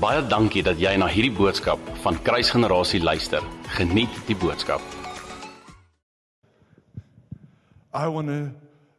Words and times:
Baie 0.00 0.22
dankie 0.24 0.62
dat 0.64 0.78
jy 0.80 0.94
na 0.96 1.04
hierdie 1.12 1.34
boodskap 1.36 1.80
van 2.00 2.16
Kruisgenerasie 2.24 3.02
luister. 3.04 3.44
Geniet 3.76 4.14
die 4.24 4.36
boodskap. 4.40 4.80
I 7.92 8.08
want 8.08 8.32
to 8.32 8.48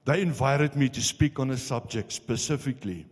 they 0.06 0.22
invited 0.22 0.76
me 0.76 0.90
to 0.90 1.02
speak 1.02 1.40
on 1.40 1.50
a 1.50 1.58
subject 1.58 2.12
specifically 2.12 3.08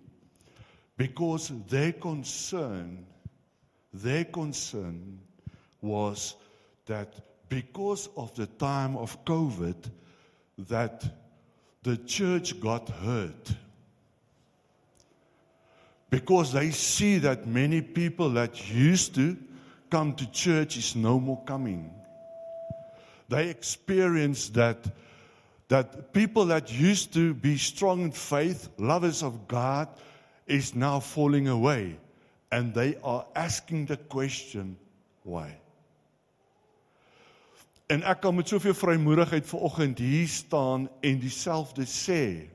because 0.97 1.51
their 1.67 1.93
concern 1.93 3.07
their 3.91 4.25
concern 4.25 5.19
was 5.81 6.35
that 6.85 7.15
because 7.49 8.09
of 8.15 8.35
the 8.35 8.45
time 8.59 8.97
of 8.97 9.17
covid 9.25 9.89
that 10.69 11.09
the 11.81 11.97
church 12.05 12.59
got 12.59 12.89
hurt 13.01 13.55
because 16.09 16.51
they 16.51 16.71
see 16.71 17.17
that 17.19 17.47
many 17.47 17.81
people 17.81 18.29
that 18.31 18.71
used 18.71 19.15
to 19.15 19.37
come 19.89 20.13
to 20.15 20.29
church 20.31 20.77
is 20.77 20.95
no 20.95 21.19
more 21.19 21.41
coming. 21.45 21.91
They 23.29 23.49
experience 23.49 24.49
that 24.49 24.89
that 25.69 26.13
people 26.13 26.45
that 26.45 26.71
used 26.71 27.13
to 27.13 27.33
be 27.35 27.55
strong 27.57 28.01
in 28.01 28.11
faith 28.11 28.69
lovers 28.79 29.21
of 29.21 29.47
god 29.47 29.87
is 30.47 30.73
now 30.73 30.99
falling 30.99 31.47
away. 31.47 31.95
And 32.51 32.73
they 32.73 32.97
are 33.03 33.25
asking 33.35 33.85
the 33.85 33.97
question 33.97 34.77
why? 35.23 35.55
En 37.89 38.01
ek 38.05 38.21
kan 38.21 38.35
met 38.37 38.49
soveel 38.49 38.73
vrymoedigheid 38.77 39.45
vanoggend 39.49 40.01
hier 40.01 40.27
staan 40.29 40.89
en 41.01 41.21
dieselfde 41.21 41.85
sê 41.89 42.49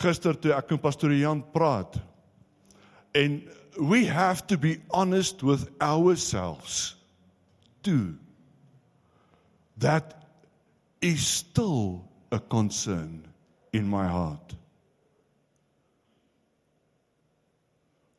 gister 0.00 0.34
toe 0.38 0.54
ek 0.56 0.74
en 0.74 0.82
pastoor 0.82 1.14
Jan 1.14 1.44
praat 1.54 2.00
en 3.14 3.42
we 3.78 4.04
have 4.06 4.46
to 4.46 4.58
be 4.58 4.78
honest 4.90 5.42
with 5.42 5.68
ourselves 5.80 6.94
too 7.82 8.14
that 9.78 10.24
is 11.00 11.26
still 11.26 12.04
a 12.32 12.40
concern 12.40 13.26
in 13.74 13.86
my 13.86 14.06
heart. 14.06 14.54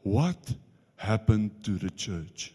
What 0.04 0.54
happened 0.98 1.64
to 1.64 1.78
the 1.80 1.90
church? 1.90 2.54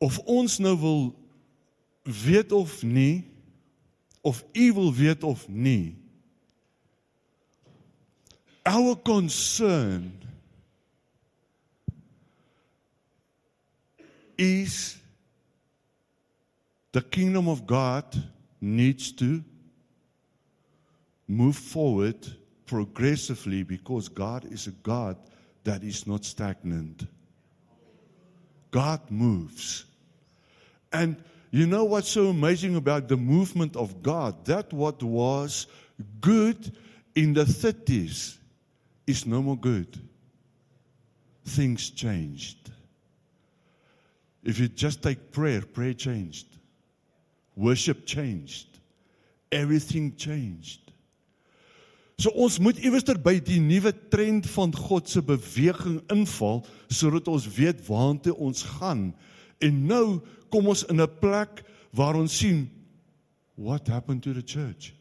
Of 0.00 0.18
ons 0.26 0.58
nou 0.58 0.74
wil 0.74 1.02
weet 2.02 2.52
of 2.52 2.82
nie 2.82 3.24
of 4.20 4.44
u 4.52 4.72
wil 4.72 4.94
weet 4.94 5.24
of 5.24 5.48
nie 5.48 5.96
our 8.62 8.96
concern 9.02 10.12
is 14.36 14.96
the 16.90 17.02
kingdom 17.02 17.48
of 17.48 17.66
god 17.66 18.04
needs 18.58 19.12
to 19.12 19.42
move 21.26 21.56
forward 21.56 22.36
progressively 22.66 23.62
because 23.62 24.08
god 24.08 24.44
is 24.52 24.66
a 24.66 24.74
god 24.82 25.16
that 25.64 25.82
is 25.82 26.06
not 26.06 26.24
stagnant. 26.24 27.06
God 28.70 29.00
moves. 29.10 29.84
And 30.92 31.22
You 31.52 31.66
know 31.66 31.84
what's 31.84 32.08
so 32.08 32.28
amazing 32.28 32.76
about 32.76 33.08
the 33.08 33.16
movement 33.18 33.76
of 33.76 34.02
God? 34.02 34.46
That 34.46 34.72
what 34.72 35.02
was 35.02 35.66
good 36.18 36.74
in 37.14 37.34
the 37.34 37.44
30s 37.44 38.38
is 39.06 39.26
no 39.26 39.42
more 39.42 39.58
good. 39.58 40.00
Things 41.44 41.90
changed. 41.90 42.70
If 44.42 44.58
you 44.58 44.68
just 44.68 45.02
take 45.02 45.30
prayer, 45.30 45.60
prayer 45.60 45.92
changed. 45.92 46.46
Worship 47.54 48.06
changed. 48.06 48.78
Everything 49.52 50.16
changed. 50.16 50.80
So 52.16 52.30
ons 52.32 52.56
moet 52.62 52.80
iewerster 52.80 53.18
by 53.20 53.36
die 53.44 53.60
nuwe 53.60 53.92
trend 54.08 54.46
van 54.54 54.72
God 54.72 55.08
se 55.10 55.20
beweging 55.20 56.00
inval 56.14 56.62
sodat 56.88 57.28
ons 57.28 57.44
weet 57.58 57.82
waartoe 57.84 58.36
ons 58.40 58.62
gaan. 58.78 59.10
En 59.60 59.80
nou 59.90 60.22
kom 60.52 60.68
ons 60.68 60.84
in 60.84 61.00
'n 61.00 61.18
plek 61.20 61.64
waar 61.96 62.14
ons 62.14 62.36
sien 62.38 62.68
what 63.56 63.88
happened 63.88 64.22
to 64.22 64.32
the 64.32 64.42
church. 64.44 64.92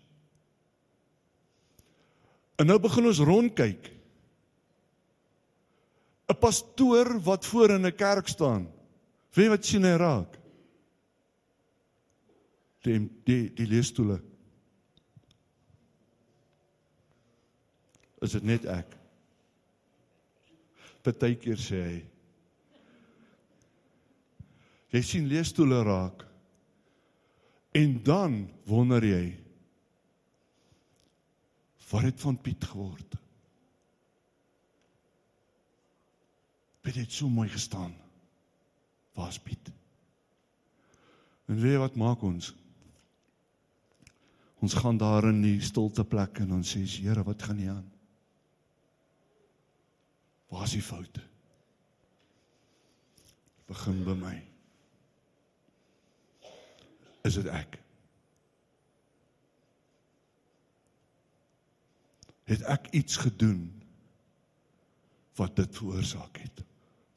En 2.55 2.67
nou 2.67 2.79
begin 2.79 3.05
ons 3.05 3.19
rondkyk. 3.19 3.91
'n 6.29 6.39
Pastoor 6.39 7.19
wat 7.21 7.45
voor 7.45 7.69
in 7.69 7.85
'n 7.85 7.95
kerk 7.95 8.27
staan. 8.27 8.71
Wie 9.33 9.49
wat 9.49 9.65
sien 9.65 9.83
hy 9.83 9.95
raak? 9.97 10.37
Die 12.83 13.09
die 13.23 13.53
die 13.53 13.67
leesstoele. 13.67 14.21
Is 18.21 18.31
dit 18.31 18.43
net 18.43 18.65
ek? 18.65 18.97
Partykeer 21.01 21.57
sê 21.57 21.83
hy 21.83 22.10
Jy 24.91 25.01
sien 25.05 25.27
leesstoele 25.31 25.83
raak. 25.87 26.25
En 27.71 28.01
dan 28.03 28.43
wonder 28.67 29.03
jy 29.05 29.37
wat 31.91 32.07
het 32.07 32.19
van 32.23 32.37
Piet 32.39 32.63
geword? 32.63 33.15
Piet 36.81 36.95
het 36.95 37.11
so 37.11 37.27
mooi 37.29 37.49
gestaan. 37.51 37.91
Waar's 39.15 39.39
Piet? 39.39 39.71
En 41.51 41.59
weet 41.59 41.79
wat 41.79 41.99
maak 41.99 42.23
ons? 42.23 42.53
Ons 44.63 44.75
gaan 44.77 44.97
daar 44.97 45.27
in 45.31 45.41
die 45.43 45.59
stilte 45.63 46.05
plek 46.07 46.39
en 46.43 46.53
ons 46.59 46.75
sê 46.75 46.83
Here, 46.85 47.23
wat 47.27 47.43
gaan 47.43 47.59
nie 47.59 47.69
aan? 47.71 47.87
Waar's 50.51 50.75
die 50.75 50.83
foute? 50.83 51.23
Begin 53.67 54.03
by 54.07 54.15
my 54.15 54.50
is 57.21 57.37
dit 57.39 57.47
ek. 57.51 57.77
Het 62.49 62.63
ek 62.67 62.89
iets 62.97 63.19
gedoen 63.21 63.69
wat 65.39 65.55
dit 65.55 65.77
veroorsaak 65.77 66.41
het? 66.41 66.63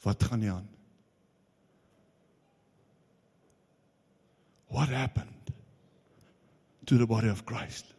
Wat 0.04 0.22
gaan 0.22 0.38
nie 0.44 0.52
aan? 0.52 0.68
What 4.74 4.88
happened 4.88 5.52
to 6.84 6.96
the 6.96 7.06
body 7.06 7.28
of 7.28 7.44
Christ? 7.44 7.94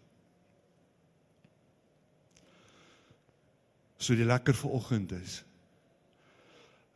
So 3.98 4.16
die 4.16 4.28
lekker 4.28 4.54
vanoggend 4.54 5.12
is 5.12 5.44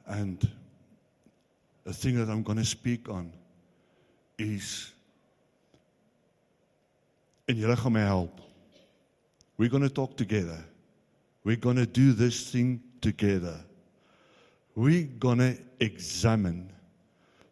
and 0.09 0.51
a 1.85 1.93
thing 1.93 2.17
that 2.17 2.29
I'm 2.29 2.43
going 2.43 2.57
to 2.57 2.65
speak 2.65 3.09
on 3.09 3.31
is 4.37 4.93
en 7.49 7.57
julle 7.57 7.75
gaan 7.75 7.91
my 7.91 8.05
help. 8.05 8.41
We're 9.57 9.69
going 9.69 9.83
to 9.83 9.89
talk 9.89 10.15
together. 10.15 10.63
We're 11.43 11.59
going 11.59 11.77
to 11.77 11.87
do 11.87 12.13
this 12.13 12.51
thing 12.51 12.81
together. 13.01 13.57
We're 14.75 15.09
going 15.19 15.39
to 15.39 15.57
examine 15.79 16.69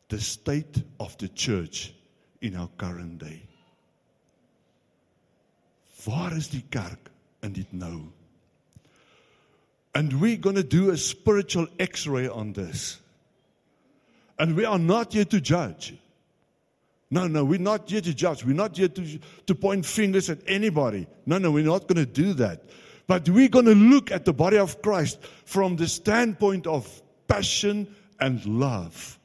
the 0.10 0.22
state 0.22 0.84
of 1.00 1.18
the 1.18 1.28
church 1.28 1.94
in 2.42 2.56
our 2.56 2.70
current 2.78 3.18
day. 3.20 3.42
Waar 6.06 6.38
is 6.38 6.48
die 6.48 6.64
kerk 6.70 7.10
in 7.44 7.54
dit 7.54 7.74
nou? 7.74 8.14
And 9.94 10.22
we're 10.22 10.38
going 10.38 10.56
to 10.56 10.64
do 10.64 10.92
a 10.92 10.98
spiritual 10.98 11.68
x-ray 11.80 12.30
on 12.30 12.54
this. 12.54 13.00
And 14.38 14.56
we 14.56 14.64
are 14.64 14.80
not 14.80 15.14
here 15.14 15.26
to 15.26 15.42
judge. 15.42 15.96
No, 17.10 17.28
no, 17.28 17.46
we're 17.46 17.60
not 17.60 17.90
here 17.90 18.02
to 18.02 18.14
judge. 18.14 18.44
We're 18.44 18.54
not 18.54 18.76
here 18.76 18.90
to, 18.90 19.20
to 19.46 19.56
point 19.56 19.86
fingers 19.86 20.30
at 20.30 20.40
anybody. 20.46 21.08
No, 21.26 21.38
no, 21.38 21.52
we're 21.52 21.64
not 21.64 21.88
going 21.88 22.06
to 22.06 22.06
do 22.06 22.34
that. 22.34 22.64
But 23.08 23.30
we're 23.30 23.48
going 23.48 23.66
to 23.66 23.76
look 23.76 24.12
at 24.12 24.26
the 24.26 24.34
body 24.34 24.58
of 24.58 24.82
Christ 24.82 25.20
from 25.46 25.78
the 25.78 25.88
standpoint 25.88 26.68
of 26.68 27.02
passion 27.28 27.96
and 28.20 28.46
love. 28.46 29.18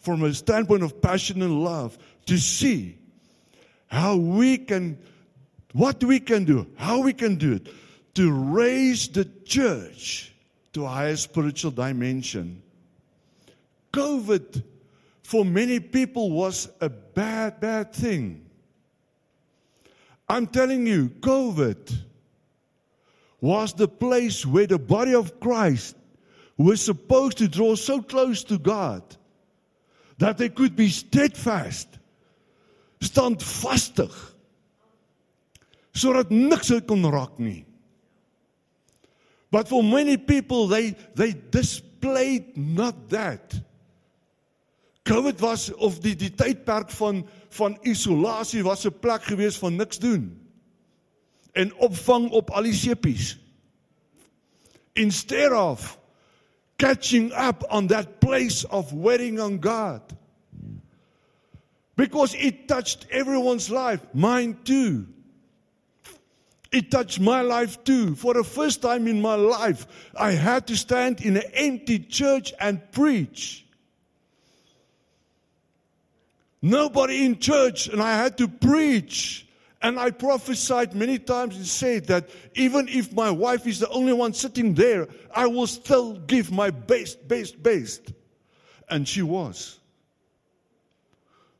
From 0.00 0.22
a 0.22 0.32
standpoint 0.32 0.82
of 0.82 1.02
passion 1.02 1.42
and 1.42 1.62
love, 1.62 1.98
to 2.26 2.38
see 2.38 2.96
how 3.88 4.16
we 4.16 4.56
can, 4.56 4.98
what 5.72 6.02
we 6.02 6.20
can 6.20 6.44
do, 6.44 6.66
how 6.76 7.00
we 7.00 7.12
can 7.12 7.36
do 7.36 7.54
it, 7.54 7.68
to 8.14 8.32
raise 8.32 9.08
the 9.08 9.26
church 9.44 10.32
to 10.72 10.86
a 10.86 10.88
higher 10.88 11.16
spiritual 11.16 11.70
dimension. 11.70 12.62
COVID 13.92 14.62
for 15.28 15.44
many 15.44 15.78
people 15.78 16.30
was 16.30 16.70
a 16.80 16.88
bad, 16.88 17.60
bad 17.60 17.92
thing. 17.92 18.46
I'm 20.26 20.46
telling 20.46 20.86
you, 20.86 21.10
COVID 21.20 21.94
was 23.38 23.74
the 23.74 23.88
place 23.88 24.46
where 24.46 24.66
the 24.66 24.78
body 24.78 25.12
of 25.14 25.38
Christ 25.38 25.96
was 26.56 26.80
supposed 26.80 27.36
to 27.38 27.46
draw 27.46 27.74
so 27.74 28.00
close 28.00 28.42
to 28.44 28.56
God 28.56 29.02
that 30.16 30.38
they 30.38 30.48
could 30.48 30.74
be 30.74 30.88
steadfast, 30.88 31.98
standvastig, 33.02 34.14
sodat 35.92 36.32
niks 36.32 36.72
hulle 36.72 36.88
kon 36.88 37.04
raak 37.04 37.38
nie. 37.38 37.66
But 39.50 39.68
for 39.68 39.84
many 39.84 40.16
people 40.16 40.68
they 40.68 40.96
they 41.14 41.34
displayed 41.34 42.56
not 42.56 43.10
that. 43.10 43.67
COVID 45.08 45.40
was 45.40 45.70
of 45.80 46.02
die 46.04 46.12
die 46.20 46.34
tydperk 46.36 46.90
van 46.92 47.22
van 47.56 47.78
isolasie 47.82 48.62
was 48.62 48.84
'n 48.84 48.98
plek 49.00 49.24
gewees 49.24 49.56
van 49.56 49.76
niks 49.76 49.98
doen. 49.98 50.36
En 51.52 51.74
opvang 51.74 52.30
op 52.30 52.50
al 52.50 52.62
die 52.62 52.74
sepies. 52.74 53.38
Instead 54.92 55.52
of 55.52 55.98
catching 56.76 57.32
up 57.32 57.64
on 57.72 57.86
that 57.86 58.18
place 58.18 58.68
of 58.68 58.92
waiting 58.92 59.40
on 59.40 59.58
God. 59.60 60.02
Because 61.94 62.36
it 62.36 62.68
touched 62.68 63.06
everyone's 63.10 63.68
life, 63.68 64.00
mine 64.12 64.56
too. 64.62 65.06
It 66.70 66.90
touched 66.90 67.18
my 67.18 67.42
life 67.42 67.82
too. 67.82 68.14
For 68.14 68.34
the 68.34 68.44
first 68.44 68.82
time 68.82 69.08
in 69.08 69.20
my 69.20 69.34
life, 69.34 69.86
I 70.14 70.32
had 70.32 70.66
to 70.66 70.76
stand 70.76 71.20
in 71.20 71.36
an 71.36 71.50
empty 71.54 71.98
church 71.98 72.52
and 72.60 72.80
preach. 72.92 73.67
Nobody 76.60 77.24
in 77.24 77.38
church, 77.38 77.88
and 77.88 78.02
I 78.02 78.16
had 78.16 78.38
to 78.38 78.48
preach. 78.48 79.46
And 79.80 79.98
I 79.98 80.10
prophesied 80.10 80.94
many 80.94 81.20
times 81.20 81.56
and 81.56 81.64
said 81.64 82.06
that 82.06 82.28
even 82.54 82.88
if 82.88 83.12
my 83.12 83.30
wife 83.30 83.64
is 83.66 83.78
the 83.78 83.88
only 83.90 84.12
one 84.12 84.34
sitting 84.34 84.74
there, 84.74 85.06
I 85.32 85.46
will 85.46 85.68
still 85.68 86.14
give 86.14 86.50
my 86.50 86.70
best, 86.70 87.28
best, 87.28 87.62
best. 87.62 88.12
And 88.90 89.06
she 89.06 89.22
was. 89.22 89.78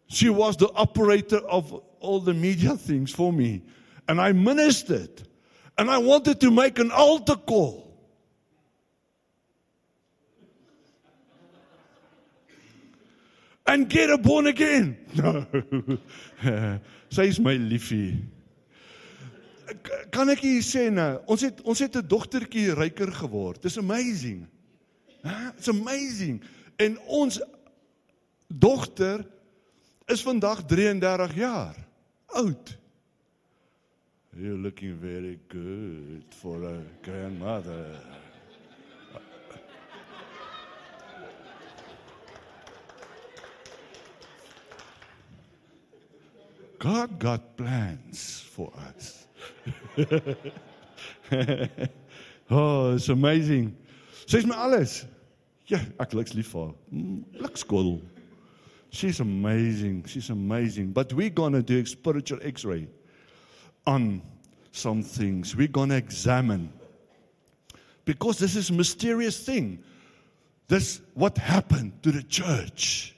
She 0.09 0.31
was 0.31 0.57
the 0.57 0.71
operator 0.73 1.39
of 1.39 1.81
all 2.01 2.19
the 2.19 2.35
media 2.35 2.77
things 2.77 3.13
for 3.13 3.33
me. 3.33 3.63
And 4.09 4.21
I 4.21 4.33
ministered. 4.33 5.23
And 5.77 5.89
I 5.89 5.99
wanted 5.99 6.41
to 6.41 6.51
make 6.51 6.81
an 6.81 6.91
altar 6.91 7.37
call. 7.37 7.88
And 13.69 13.89
get 13.89 14.11
a 14.11 14.19
born 14.19 14.47
again. 14.47 14.97
No. 15.15 15.47
Sy 17.11 17.23
is 17.23 17.39
my 17.41 17.57
liefie. 17.57 18.21
Kan 20.13 20.29
ek 20.33 20.43
hier 20.45 20.65
sê 20.65 20.89
nou, 20.93 21.19
ons 21.29 21.45
het 21.45 21.61
ons 21.65 21.81
het 21.81 21.97
'n 21.97 22.07
dogtertjie 22.09 22.75
ryker 22.77 23.13
geword. 23.13 23.63
Dis 23.63 23.79
amazing. 23.79 24.47
It's 25.57 25.69
amazing. 25.69 26.43
En 26.77 26.99
ons 27.07 27.41
dogter 28.49 29.25
is 30.07 30.23
vandag 30.23 30.65
33 30.65 31.35
jaar 31.35 31.77
oud. 32.27 32.77
You're 34.37 34.61
looking 34.61 34.97
very 35.01 35.39
good 35.49 36.25
for 36.31 36.65
a 36.65 36.79
grandmother. 37.03 37.97
God 46.79 47.19
got 47.19 47.57
plans 47.57 48.41
for 48.41 48.73
us. 48.89 49.27
oh, 52.51 52.95
it's 52.95 53.09
amazing. 53.09 53.77
Sy's 54.27 54.47
my 54.47 54.57
alles. 54.57 55.07
Ja, 55.67 55.79
ek 56.01 56.15
liks 56.15 56.35
lief 56.35 56.53
vir 56.55 56.69
haar. 56.69 56.75
Mm, 56.95 57.25
liks 57.43 57.65
cool. 57.65 58.01
She's 58.91 59.21
amazing. 59.21 60.05
She's 60.07 60.31
amazing. 60.31 60.93
But 60.93 61.13
we're 61.13 61.31
going 61.31 61.53
to 61.53 61.63
do 61.63 61.81
a 61.81 61.87
spiritual 61.87 62.39
x-ray 62.43 62.89
on 63.87 64.23
some 64.73 65.03
things. 65.03 65.55
We're 65.57 65.69
going 65.69 65.91
to 65.91 65.97
examine. 65.97 66.73
Because 68.05 68.39
this 68.39 68.57
is 68.57 68.71
a 68.71 68.73
mysterious 68.73 69.45
thing. 69.45 69.83
This 70.69 71.01
what 71.15 71.37
happened 71.37 72.03
to 72.03 72.13
the 72.13 72.23
church. 72.23 73.15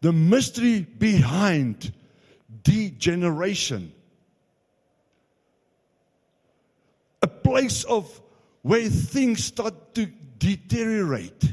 The 0.00 0.12
mystery 0.12 0.80
behind 0.80 1.92
degeneration. 2.62 3.92
A 7.22 7.28
place 7.28 7.84
of 7.84 8.20
where 8.62 8.88
things 8.88 9.44
start 9.44 9.94
to 9.94 10.06
deteriorate. 10.38 11.44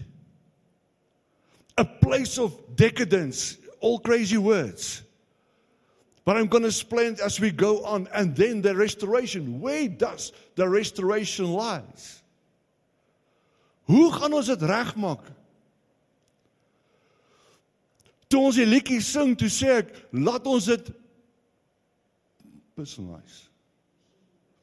A 1.78 1.86
place 1.86 2.38
of 2.40 2.76
decadence, 2.76 3.58
all 3.80 4.00
crazy 4.00 4.38
words. 4.38 5.04
But 6.26 6.36
I'm 6.36 6.48
going 6.48 6.64
to 6.64 6.70
explain 6.70 7.16
as 7.24 7.40
we 7.40 7.52
go 7.52 7.86
on. 7.86 8.10
And 8.14 8.36
then 8.36 8.62
the 8.62 8.76
restoration. 8.76 9.62
Where 9.62 9.88
does 9.88 10.34
the 10.56 10.68
restoration 10.68 11.54
lies? 11.54 12.22
Hoe 13.88 14.12
gaan 14.12 14.34
ons 14.36 14.50
dit 14.52 14.60
regmaak? 14.68 15.24
Toe 18.28 18.44
ons 18.50 18.58
die 18.60 18.68
liedjie 18.68 19.02
sing, 19.04 19.36
toe 19.40 19.50
sê 19.52 19.78
ek, 19.82 19.92
laat 20.12 20.48
ons 20.50 20.66
dit 20.68 20.90
personalize. 22.78 23.48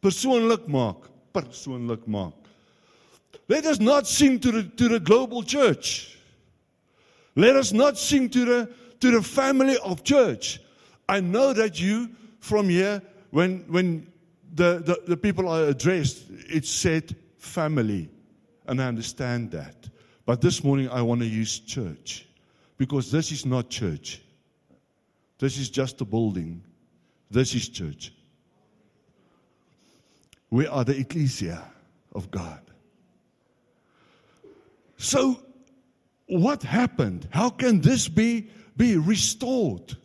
Persoonlik 0.05 0.67
maak, 0.69 1.09
persoonlik 1.33 2.05
maak. 2.07 2.37
Let 3.49 3.67
us 3.67 3.81
not 3.81 4.07
sing 4.07 4.39
to 4.41 4.51
the 4.53 4.63
to 4.77 4.89
the 4.89 5.01
global 5.01 5.43
church. 5.43 6.17
Let 7.37 7.57
us 7.57 7.73
not 7.73 7.99
sing 7.99 8.29
to 8.31 8.45
the 8.45 8.69
to 9.01 9.11
the 9.11 9.23
family 9.23 9.77
of 9.85 10.05
church. 10.05 10.61
I 11.09 11.21
know 11.21 11.53
that 11.53 11.81
you 11.81 12.11
from 12.41 12.69
here 12.69 13.03
when 13.31 13.65
when 13.69 14.07
the 14.55 14.83
the, 14.85 15.03
the 15.07 15.17
people 15.17 15.49
are 15.49 15.65
addressed 15.65 16.25
it 16.49 16.65
said 16.67 17.17
family 17.39 18.09
and 18.67 18.81
I 18.81 18.87
understand 18.87 19.51
that. 19.51 19.89
But 20.27 20.41
this 20.41 20.65
morning 20.65 20.89
I 20.89 21.03
want 21.03 21.21
to 21.21 21.27
use 21.27 21.59
church. 21.59 22.27
Because 22.77 23.11
this 23.11 23.31
is 23.33 23.47
not 23.47 23.71
church. 23.71 24.21
This 25.39 25.59
is 25.59 25.71
just 25.71 26.01
a 26.01 26.05
building. 26.05 26.63
This 27.31 27.55
is 27.55 27.69
church. 27.69 28.13
We 30.51 30.67
are 30.67 30.85
the 30.85 30.97
ecclesia 30.97 31.63
of 32.15 32.31
God. 32.31 32.61
So, 34.97 35.41
what 36.27 36.63
happened? 36.63 37.29
How 37.31 37.51
can 37.51 37.81
this 37.81 38.09
be, 38.09 38.49
be 38.77 38.97
restored? 38.97 39.97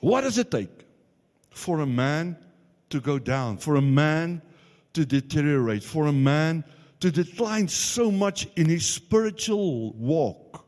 What 0.00 0.20
does 0.20 0.38
it 0.38 0.50
take 0.50 0.84
for 1.50 1.80
a 1.80 1.86
man 1.86 2.36
to 2.90 3.00
go 3.00 3.18
down, 3.18 3.56
for 3.56 3.76
a 3.76 3.82
man 3.82 4.42
to 4.92 5.06
deteriorate, 5.06 5.82
for 5.82 6.06
a 6.06 6.12
man 6.12 6.62
to 7.04 7.10
decline 7.10 7.68
so 7.68 8.10
much 8.10 8.48
in 8.56 8.64
his 8.64 8.86
spiritual 8.86 9.92
walk. 9.92 10.64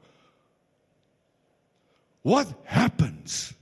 What 2.20 2.46
happens? 2.64 3.54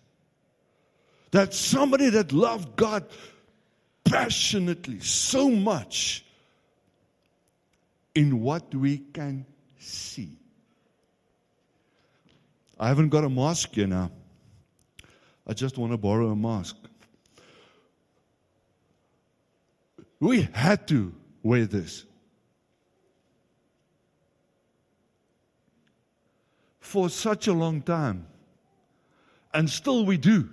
That 1.31 1.55
somebody 1.55 2.11
that 2.11 2.33
loved 2.33 2.75
God 2.75 3.07
passionately 4.03 4.99
so 4.99 5.51
much 5.51 6.25
in 8.13 8.41
what 8.41 8.75
we 8.75 8.99
can 8.99 9.47
see. 9.79 10.37
I 12.81 12.89
haven't 12.89 13.11
got 13.11 13.23
a 13.23 13.31
mask 13.31 13.73
here 13.73 13.87
now. 13.87 14.11
I 15.47 15.53
just 15.53 15.79
want 15.79 15.93
to 15.93 15.97
borrow 15.97 16.31
a 16.31 16.37
mask. 16.37 16.75
We 20.19 20.49
had 20.53 20.89
to 20.89 21.15
wear 21.45 21.67
this. 21.67 22.05
For 26.95 27.11
such 27.11 27.49
a 27.49 27.53
long 27.53 27.83
time. 27.83 28.25
And 29.53 29.69
still 29.69 30.07
we 30.07 30.17
do. 30.17 30.49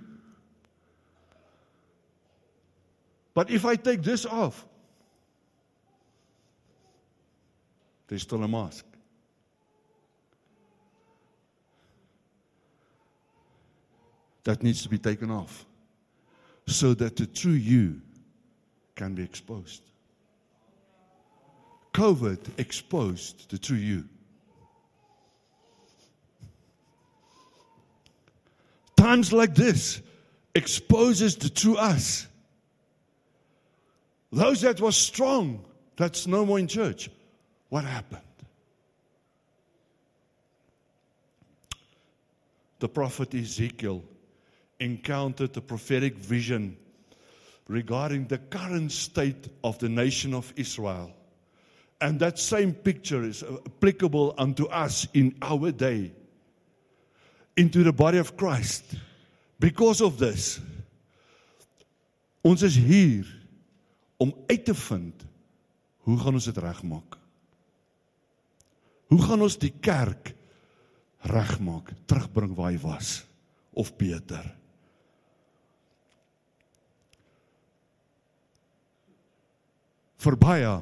But 3.32 3.48
if 3.48 3.64
I 3.64 3.76
take 3.76 4.02
this 4.02 4.26
off, 4.26 4.66
there's 8.08 8.22
still 8.22 8.42
a 8.42 8.48
mask. 8.48 8.84
That 14.42 14.64
needs 14.64 14.82
to 14.82 14.88
be 14.88 14.98
taken 14.98 15.30
off 15.30 15.64
so 16.66 16.92
that 16.94 17.14
the 17.14 17.26
true 17.26 17.52
you 17.52 18.00
can 18.96 19.14
be 19.14 19.22
exposed. 19.22 19.82
COVID 21.94 22.58
exposed 22.58 23.48
the 23.48 23.58
true 23.58 23.76
you. 23.76 24.08
Times 29.12 29.30
like 29.30 29.54
this, 29.54 30.00
exposes 30.54 31.36
the 31.36 31.50
true 31.50 31.76
us. 31.76 32.26
Those 34.32 34.62
that 34.62 34.80
were 34.80 34.92
strong, 34.92 35.62
that's 35.96 36.26
no 36.26 36.46
more 36.46 36.58
in 36.58 36.66
church. 36.66 37.10
What 37.68 37.84
happened? 37.84 38.22
The 42.78 42.88
prophet 42.88 43.34
Ezekiel 43.34 44.02
encountered 44.80 45.54
a 45.58 45.60
prophetic 45.60 46.16
vision 46.16 46.78
regarding 47.68 48.28
the 48.28 48.38
current 48.38 48.92
state 48.92 49.46
of 49.62 49.78
the 49.78 49.90
nation 49.90 50.32
of 50.32 50.54
Israel. 50.56 51.12
And 52.00 52.18
that 52.20 52.38
same 52.38 52.72
picture 52.72 53.22
is 53.22 53.42
applicable 53.42 54.34
unto 54.38 54.64
us 54.68 55.06
in 55.12 55.36
our 55.42 55.70
day, 55.70 56.12
into 57.56 57.82
the 57.82 57.92
body 57.92 58.18
of 58.18 58.36
Christ. 58.36 58.94
Because 59.58 60.00
of 60.00 60.18
this, 60.18 60.60
ons 62.42 62.62
is 62.62 62.76
hier 62.76 63.28
om 64.18 64.34
uit 64.50 64.64
te 64.64 64.74
vind 64.74 65.26
hoe 66.02 66.18
gaan 66.18 66.34
ons 66.34 66.48
dit 66.50 66.58
regmaak? 66.58 67.18
Hoe 69.12 69.20
gaan 69.22 69.44
ons 69.44 69.58
die 69.60 69.70
kerk 69.84 70.32
regmaak, 71.30 71.92
terugbring 72.10 72.56
waar 72.58 72.72
hy 72.72 72.80
was 72.82 73.20
of 73.78 73.92
beter? 74.00 74.42
Vir 80.22 80.38
baie 80.38 80.74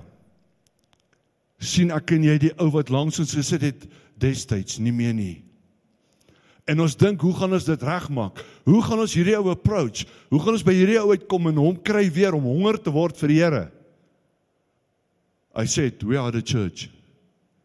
sien 1.61 1.93
ek 1.93 2.15
en 2.17 2.25
jy 2.25 2.39
die 2.41 2.55
ou 2.61 2.71
wat 2.73 2.93
langs 2.93 3.21
ons 3.21 3.37
gesit 3.37 3.65
het 3.65 3.85
destyds 4.21 4.79
nie 4.81 4.95
meer 4.97 5.13
nie. 5.17 5.50
En 6.71 6.81
ons 6.85 6.97
dink, 6.97 7.21
hoe 7.25 7.35
gaan 7.35 7.57
ons 7.57 7.67
dit 7.67 7.83
regmaak? 7.83 8.41
Hoe 8.69 8.81
gaan 8.87 9.03
ons 9.03 9.15
hierdie 9.17 9.35
ou 9.39 9.51
approach? 9.51 10.05
Hoe 10.31 10.39
gaan 10.43 10.55
ons 10.55 10.67
by 10.67 10.75
hierdie 10.77 11.01
ou 11.01 11.11
uitkom 11.11 11.51
en 11.51 11.59
hom 11.59 11.79
kry 11.83 12.05
weer 12.15 12.37
om 12.37 12.47
honger 12.47 12.79
te 12.79 12.93
word 12.95 13.19
vir 13.19 13.33
die 13.33 13.39
Here? 13.41 13.65
I 15.57 15.67
said, 15.67 16.03
we 16.07 16.17
are 16.17 16.31
the 16.31 16.43
church. 16.43 16.89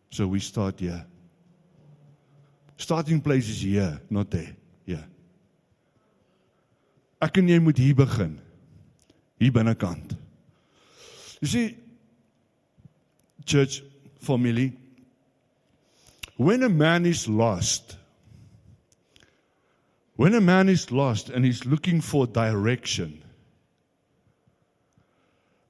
So 0.09 0.27
we 0.27 0.39
start 0.39 0.79
here. 0.79 1.05
Starting 2.77 3.21
place 3.21 3.49
is 3.49 3.61
here, 3.61 4.01
not 4.09 4.31
there. 4.31 4.55
Yeah. 4.87 5.05
Ek 7.21 7.37
en 7.39 7.49
jy 7.51 7.59
moet 7.61 7.77
hier 7.79 7.95
begin. 7.95 8.39
Hier 9.39 9.53
binnekant. 9.53 10.15
You 11.41 11.47
see 11.51 11.75
church 13.45 13.83
family 14.23 14.71
when 16.37 16.63
a 16.63 16.69
man 16.69 17.05
is 17.05 17.27
lost 17.27 17.97
when 20.15 20.33
a 20.33 20.41
man 20.41 20.69
is 20.69 20.91
lost 20.91 21.29
and 21.29 21.43
he's 21.43 21.65
looking 21.65 22.01
for 22.01 22.25
direction 22.25 23.21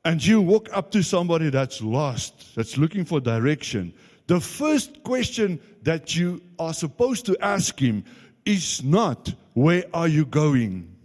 and 0.03 0.23
you 0.23 0.41
walk 0.41 0.69
up 0.71 0.91
to 0.91 1.01
somebody 1.01 1.49
that's 1.49 1.81
lost 1.81 2.55
that's 2.55 2.77
looking 2.77 3.05
for 3.05 3.19
direction 3.19 3.93
the 4.27 4.39
first 4.39 5.03
question 5.03 5.59
that 5.83 6.15
you 6.15 6.41
are 6.59 6.73
supposed 6.73 7.25
to 7.25 7.37
ask 7.41 7.79
him 7.79 8.03
is 8.45 8.83
not 8.83 9.33
where 9.53 9.83
are 9.93 10.07
you 10.07 10.25
going 10.25 10.95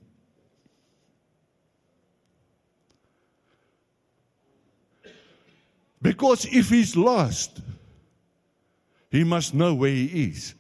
Because 6.03 6.47
if 6.47 6.71
he's 6.71 6.97
lost, 6.97 7.61
he 9.11 9.25
must 9.25 9.55
know 9.55 9.75
where 9.75 9.91
he 9.91 10.31
is. 10.31 10.55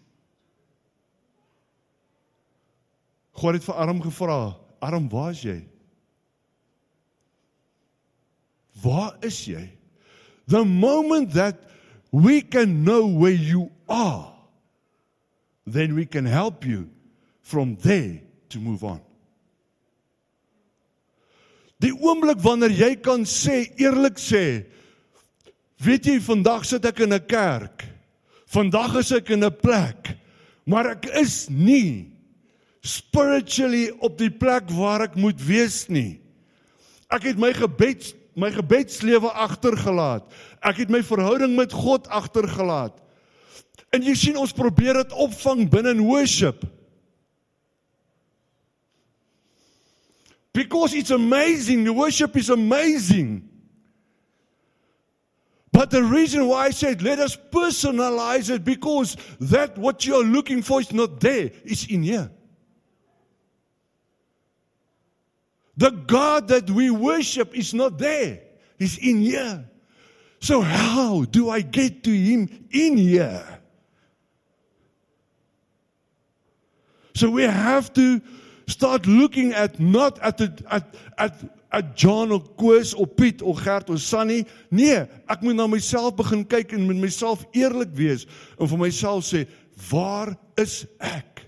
God 3.41 3.57
het 3.57 3.65
vir 3.65 3.79
Aram 3.81 4.01
gevra, 4.05 4.39
Aram, 4.85 5.09
waar 5.09 5.33
is 5.33 5.43
jy? 5.45 5.59
Waar 8.83 9.17
is 9.25 9.39
jy? 9.49 9.63
The 10.49 10.65
moment 10.65 11.33
that 11.33 11.61
we 12.13 12.41
can 12.43 12.83
know 12.85 13.07
where 13.07 13.33
you 13.33 13.71
are, 13.89 14.33
then 15.67 15.95
we 15.95 16.05
can 16.05 16.27
help 16.27 16.67
you 16.67 16.89
from 17.41 17.77
there 17.77 18.21
to 18.51 18.61
move 18.61 18.85
on. 18.85 19.01
Die 21.81 21.93
oomblik 21.97 22.43
wanneer 22.45 22.75
jy 22.77 22.93
kan 23.01 23.25
sê, 23.25 23.65
eerlik 23.81 24.21
sê, 24.21 24.45
Weet 25.81 26.05
jy, 26.05 26.19
vandag 26.21 26.67
sit 26.69 26.85
ek 26.85 26.99
in 27.01 27.15
'n 27.15 27.25
kerk. 27.25 27.87
Vandag 28.53 28.99
is 29.01 29.13
ek 29.17 29.31
in 29.31 29.45
'n 29.45 29.57
plek, 29.63 30.19
maar 30.67 30.91
ek 30.93 31.07
is 31.17 31.49
nie 31.49 32.13
spiritually 32.81 33.91
op 34.01 34.17
die 34.19 34.31
plek 34.33 34.71
waar 34.73 35.05
ek 35.09 35.19
moet 35.21 35.41
wees 35.45 35.85
nie. 35.93 36.21
Ek 37.13 37.27
het 37.29 37.41
my 37.41 37.53
gebed 37.57 38.15
my 38.39 38.49
gebedslewe 38.55 39.29
agtergelaat. 39.37 40.25
Ek 40.65 40.79
het 40.85 40.91
my 40.93 41.03
verhouding 41.05 41.57
met 41.59 41.75
God 41.75 42.07
agtergelaat. 42.09 42.95
En 43.93 44.05
jy 44.07 44.15
sien 44.17 44.39
ons 44.39 44.55
probeer 44.55 45.03
dit 45.03 45.13
opvang 45.13 45.67
binne 45.69 45.93
in 45.97 46.05
worship. 46.07 46.63
Because 50.55 50.95
it's 50.95 51.11
amazing, 51.11 51.85
the 51.85 51.93
worship 51.93 52.37
is 52.37 52.51
amazing. 52.51 53.43
But 55.73 55.91
the 55.91 56.03
reason 56.03 56.47
why 56.47 56.67
I 56.67 56.71
said 56.71 57.03
let 57.03 57.19
us 57.19 57.37
personalize 57.37 58.49
it 58.51 58.65
because 58.65 59.17
that 59.41 59.77
what 59.77 60.07
you're 60.07 60.25
looking 60.25 60.63
for 60.63 60.81
is 60.81 60.93
not 60.93 61.21
there, 61.21 61.51
it's 61.65 61.87
in 61.87 62.03
here. 62.03 62.31
The 65.81 65.93
God 65.93 66.49
that 66.49 66.69
we 66.69 66.91
worship 66.91 67.57
is 67.57 67.73
not 67.73 67.97
there, 67.97 68.41
He's 68.79 68.99
in 68.99 69.23
here. 69.23 69.65
So, 70.39 70.61
how 70.61 71.25
do 71.25 71.49
I 71.49 71.63
get 71.63 72.05
to 72.05 72.11
Him 72.13 72.51
in 72.71 72.99
here? 72.99 73.43
So, 77.15 77.31
we 77.31 77.45
have 77.45 77.95
to 77.95 78.21
start 78.67 79.07
looking 79.07 79.55
at 79.55 79.81
not 79.81 80.19
at, 80.21 80.37
the, 80.37 80.53
at, 80.71 80.95
at 81.17 81.43
'n 81.73 81.93
John 81.97 82.31
of 82.31 82.59
Koos 82.59 82.93
of 82.93 83.17
Piet 83.17 83.41
of 83.41 83.65
Gert 83.65 83.89
of 83.89 84.03
Sunny. 84.03 84.45
Nee, 84.71 85.09
ek 85.33 85.41
moet 85.41 85.57
na 85.57 85.67
myself 85.67 86.13
begin 86.17 86.45
kyk 86.45 86.75
en 86.77 86.85
met 86.89 87.01
myself 87.01 87.47
eerlik 87.57 87.97
wees 87.97 88.27
en 88.61 88.69
vir 88.69 88.85
myself 88.85 89.25
sê, 89.25 89.47
waar 89.89 90.37
is 90.61 90.85
ek 91.01 91.47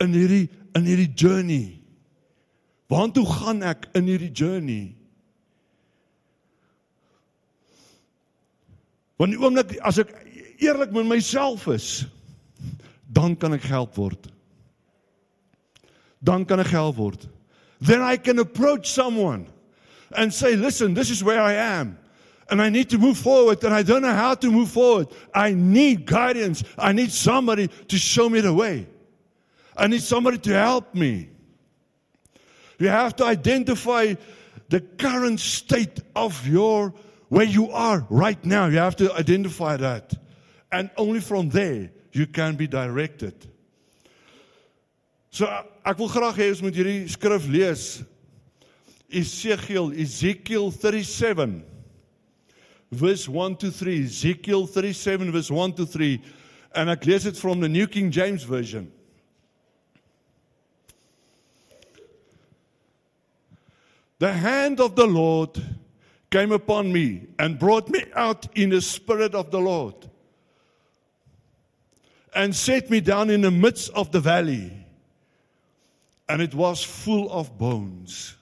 in 0.00 0.16
hierdie 0.16 0.46
in 0.72 0.88
hierdie 0.88 1.12
journey? 1.12 1.85
Waartoe 2.92 3.26
gaan 3.26 3.64
ek 3.66 3.88
in 3.98 4.06
hierdie 4.10 4.32
journey? 4.32 4.94
Want 9.16 9.32
die 9.32 9.40
oomblik 9.40 9.78
as 9.86 9.98
ek 10.02 10.12
eerlik 10.62 10.92
met 10.94 11.08
myself 11.08 11.66
is, 11.72 12.04
dan 13.06 13.34
kan 13.36 13.56
ek 13.56 13.64
help 13.70 13.96
word. 13.98 14.28
Dan 16.22 16.44
kan 16.46 16.60
ek 16.62 16.70
help 16.74 17.00
word 17.00 17.26
then 17.80 18.02
I 18.02 18.16
can 18.16 18.38
approach 18.38 18.90
someone 18.90 19.46
and 20.16 20.32
say, 20.32 20.56
listen, 20.56 20.94
this 20.94 21.10
is 21.10 21.22
where 21.22 21.40
I 21.40 21.54
am. 21.54 21.98
And 22.48 22.62
I 22.62 22.68
need 22.68 22.90
to 22.90 22.98
move 22.98 23.18
forward, 23.18 23.62
and 23.64 23.74
I 23.74 23.82
don't 23.82 24.02
know 24.02 24.12
how 24.12 24.34
to 24.36 24.50
move 24.52 24.70
forward. 24.70 25.08
I 25.34 25.52
need 25.52 26.06
guidance. 26.06 26.62
I 26.78 26.92
need 26.92 27.10
somebody 27.10 27.66
to 27.88 27.98
show 27.98 28.28
me 28.28 28.40
the 28.40 28.54
way. 28.54 28.86
I 29.76 29.88
need 29.88 30.02
somebody 30.02 30.38
to 30.38 30.52
help 30.52 30.94
me. 30.94 31.28
You 32.78 32.88
have 32.88 33.16
to 33.16 33.24
identify 33.24 34.14
the 34.68 34.80
current 34.80 35.40
state 35.40 36.00
of 36.14 36.46
your 36.46 36.92
where 37.28 37.44
you 37.44 37.70
are 37.70 38.06
right 38.10 38.42
now. 38.44 38.66
You 38.66 38.78
have 38.78 38.96
to 38.96 39.12
identify 39.14 39.76
that. 39.76 40.14
And 40.70 40.90
only 40.96 41.20
from 41.20 41.48
there 41.48 41.90
you 42.12 42.26
can 42.26 42.56
be 42.56 42.66
directed. 42.66 43.34
So 45.30 45.46
ek 45.84 45.98
wil 46.00 46.08
graag 46.08 46.38
hê 46.40 46.48
ons 46.48 46.62
moet 46.64 46.76
hierdie 46.76 47.08
skrif 47.12 47.44
lees. 47.52 48.02
Ezekiel, 49.12 49.92
Ezekiel 49.92 50.70
37 50.72 51.60
verse 52.90 53.28
1 53.28 53.56
to 53.60 53.70
3. 53.70 54.04
Ezekiel 54.04 54.66
37 54.66 55.32
verse 55.32 55.50
1 55.50 55.76
to 55.76 55.86
3 55.86 56.22
and 56.74 56.90
ek 56.90 57.04
lees 57.06 57.28
dit 57.28 57.36
from 57.36 57.60
the 57.60 57.68
New 57.68 57.86
King 57.86 58.10
James 58.10 58.44
version. 58.44 58.88
The 64.18 64.32
hand 64.32 64.80
of 64.80 64.96
the 64.96 65.06
Lord 65.06 65.62
came 66.30 66.52
upon 66.52 66.92
me 66.92 67.26
and 67.38 67.58
brought 67.58 67.88
me 67.88 68.04
out 68.14 68.46
in 68.56 68.70
the 68.70 68.80
spirit 68.80 69.34
of 69.34 69.50
the 69.50 69.60
Lord 69.60 69.94
and 72.34 72.54
set 72.54 72.90
me 72.90 73.00
down 73.00 73.30
in 73.30 73.42
the 73.42 73.50
midst 73.50 73.90
of 73.90 74.12
the 74.12 74.20
valley 74.20 74.86
and 76.28 76.42
it 76.42 76.54
was 76.54 76.82
full 76.82 77.30
of 77.30 77.56
bones. 77.58 78.34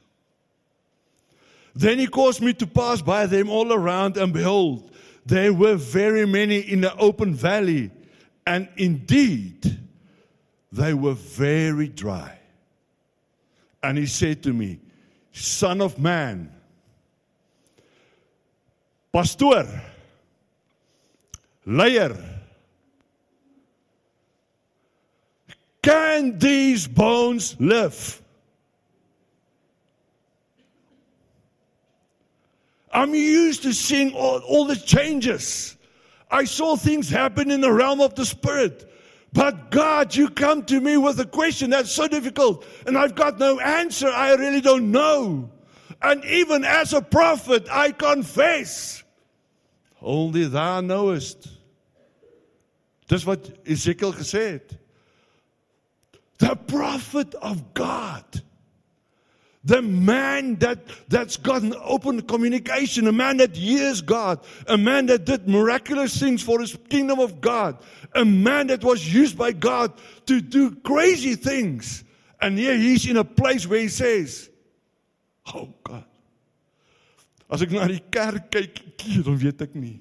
Then 1.75 1.99
he 1.99 2.07
caused 2.07 2.41
me 2.41 2.53
to 2.55 2.67
pass 2.67 3.03
by 3.03 3.27
them 3.27 3.51
all 3.51 3.73
around, 3.73 4.17
and 4.17 4.33
behold, 4.33 4.91
there 5.27 5.53
were 5.53 5.75
very 5.75 6.25
many 6.25 6.61
in 6.61 6.81
the 6.81 6.97
open 6.97 7.35
valley, 7.35 7.91
and 8.47 8.69
indeed, 8.77 9.79
they 10.71 10.95
were 10.95 11.15
very 11.15 11.89
dry. 11.89 12.39
And 13.83 13.99
he 13.99 14.07
said 14.07 14.43
to 14.45 14.53
me, 14.53 14.81
Son 15.35 15.81
of 15.81 15.99
man, 15.99 16.49
Pastor, 19.13 19.83
leier, 21.67 22.17
can 25.83 26.39
these 26.39 26.87
bones 26.87 27.57
live? 27.59 28.23
I'm 32.93 33.13
used 33.13 33.65
to 33.65 33.73
seeing 33.75 34.15
all, 34.15 34.39
all 34.39 34.67
the 34.67 34.77
changes. 34.77 35.77
I 36.31 36.45
saw 36.45 36.77
things 36.77 37.11
happen 37.11 37.51
in 37.51 37.61
the 37.61 37.73
realm 37.73 38.01
of 38.01 38.15
the 38.15 38.25
spirit. 38.25 38.89
But 39.35 39.73
God, 39.73 40.15
you 40.15 40.31
come 40.31 40.63
to 40.67 40.81
me 40.81 40.97
with 40.97 41.19
a 41.19 41.27
question 41.27 41.71
that's 41.71 41.91
so 41.91 42.07
difficult, 42.07 42.65
and 42.87 42.97
I've 42.97 43.17
got 43.17 43.39
no 43.41 43.59
answer. 43.59 44.09
I 44.09 44.33
really 44.35 44.61
don't 44.61 44.93
know. 44.93 45.51
And 46.01 46.25
even 46.25 46.65
as 46.65 46.93
a 46.93 47.03
prophet, 47.03 47.67
I 47.71 47.91
confess, 47.91 49.03
only 50.01 50.45
thou 50.45 50.81
knowest. 50.81 51.49
Dis 53.09 53.25
wat 53.25 53.51
Ezekiel 53.67 54.13
het. 54.13 54.79
The 56.39 56.57
prophet 56.57 57.35
of 57.35 57.75
God. 57.75 58.43
The 59.65 59.81
man 59.81 60.57
that, 60.57 60.85
that's 61.09 61.39
got 61.39 61.63
an 61.63 61.75
open 61.83 62.21
communication, 62.23 63.07
a 63.07 63.13
man 63.13 63.39
that 63.39 63.57
hears 63.57 64.03
God, 64.03 64.41
a 64.67 64.77
man 64.77 65.07
that 65.07 65.25
did 65.25 65.49
miraculous 65.49 66.19
things 66.21 66.43
for 66.43 66.61
his 66.61 66.77
kingdom 66.91 67.19
of 67.19 67.41
God, 67.41 67.79
a 68.15 68.25
man 68.25 68.67
that 68.67 68.85
was 68.85 69.13
used 69.13 69.39
by 69.39 69.53
God 69.53 69.93
to 70.27 70.41
do 70.41 70.75
crazy 70.77 71.35
things. 71.35 72.05
And 72.43 72.59
here 72.59 72.77
he's 72.77 73.07
in 73.09 73.17
a 73.17 73.25
place 73.25 73.67
where 73.67 73.81
he 73.81 73.89
says, 73.89 74.51
Oh 75.55 75.69
God. 75.83 76.05
As 77.51 77.63
ek 77.63 77.71
na 77.71 77.87
die 77.87 78.01
kerk 78.11 78.49
kyk, 78.51 78.81
dan 79.25 79.37
weet 79.39 79.61
ek 79.63 79.75
nie. 79.77 80.01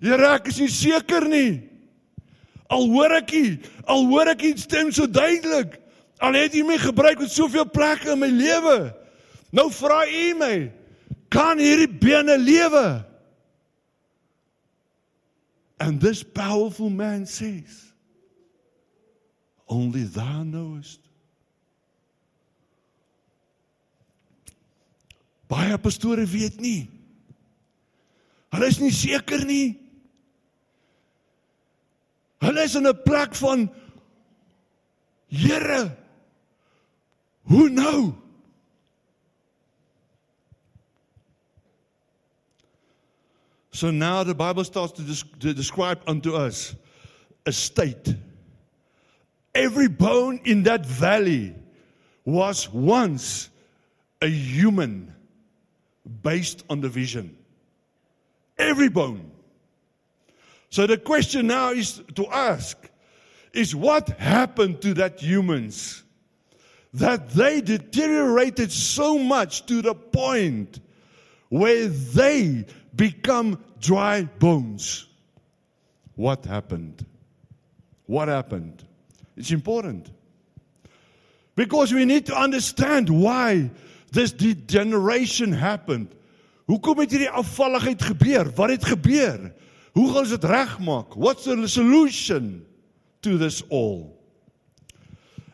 Here, 0.00 0.22
ek 0.30 0.46
is 0.52 0.60
nie 0.62 0.70
seker 0.70 1.26
nie. 1.26 1.66
Al 2.70 2.86
hoor 2.92 3.16
ek 3.18 3.32
nie, 3.34 3.58
al 3.88 4.06
hoor 4.06 4.30
ek 4.30 4.44
die 4.44 4.54
stem 4.60 4.92
so 4.94 5.08
duidelik. 5.10 5.78
Al 6.18 6.34
het 6.34 6.54
U 6.54 6.64
my 6.66 6.78
gebruik 6.82 7.20
met 7.22 7.30
soveel 7.30 7.68
plekke 7.70 8.10
in 8.10 8.18
my 8.18 8.30
lewe. 8.32 8.78
Nou 9.54 9.68
vra 9.72 10.02
U 10.06 10.24
my, 10.38 10.54
kan 11.32 11.60
hierdie 11.62 11.90
bene 11.90 12.38
lewe? 12.38 12.86
And 15.78 16.00
this 16.00 16.24
powerful 16.24 16.90
man 16.90 17.26
says, 17.26 17.92
only 19.66 20.02
thou 20.02 20.42
knowest. 20.42 21.00
Baie 25.48 25.78
pastore 25.78 26.26
weet 26.26 26.58
nie. 26.60 26.90
Hulle 28.52 28.68
is 28.68 28.80
nie 28.82 28.92
seker 28.92 29.44
nie. 29.48 29.78
Hulle 32.42 32.64
is 32.64 32.74
in 32.76 32.86
'n 32.86 33.02
plek 33.04 33.34
van 33.34 33.68
Here. 35.28 35.97
Hoe 37.48 37.68
nou? 37.68 38.14
So 43.70 43.90
now 43.90 44.24
the 44.24 44.34
Bible 44.34 44.64
starts 44.64 44.92
to, 44.94 45.02
des- 45.02 45.38
to 45.40 45.54
describe 45.54 46.00
unto 46.06 46.34
us 46.34 46.74
a 47.46 47.52
state. 47.52 48.14
Every 49.54 49.88
bone 49.88 50.40
in 50.44 50.64
that 50.64 50.84
valley 50.84 51.54
was 52.24 52.68
once 52.70 53.48
a 54.20 54.28
human 54.28 55.14
based 56.22 56.64
on 56.68 56.80
the 56.80 56.88
vision. 56.88 57.36
Every 58.58 58.88
bone. 58.88 59.30
So 60.70 60.86
the 60.86 60.98
question 60.98 61.46
now 61.46 61.70
is 61.70 62.02
to 62.16 62.26
ask 62.26 62.76
is 63.54 63.74
what 63.74 64.08
happened 64.18 64.82
to 64.82 64.92
that 64.94 65.20
humans 65.20 66.02
that 66.94 67.30
they 67.30 67.60
deteriorated 67.60 68.72
so 68.72 69.18
much 69.18 69.66
to 69.66 69.82
the 69.82 69.94
point 69.94 70.80
where 71.48 71.88
they 71.88 72.66
become 72.94 73.62
dry 73.80 74.22
bones. 74.22 75.06
What 76.14 76.44
happened? 76.44 77.04
What 78.06 78.28
happened? 78.28 78.84
It's 79.36 79.50
important. 79.50 80.10
Because 81.54 81.92
we 81.92 82.04
need 82.04 82.26
to 82.26 82.36
understand 82.36 83.10
why 83.10 83.70
this 84.10 84.32
degeneration 84.32 85.52
happened. 85.52 86.14
Hoekom 86.68 86.98
het 87.00 87.14
hierdie 87.14 87.30
afvalligheid 87.32 88.02
gebeur? 88.02 88.50
Wat 88.54 88.70
het 88.70 88.84
gebeur? 88.84 89.52
Hoe 89.96 90.08
gaan 90.10 90.26
ons 90.26 90.34
dit 90.34 90.44
regmaak? 90.44 91.14
What's 91.16 91.44
the 91.44 91.68
solution 91.68 92.66
to 93.20 93.38
this 93.38 93.62
all? 93.70 94.17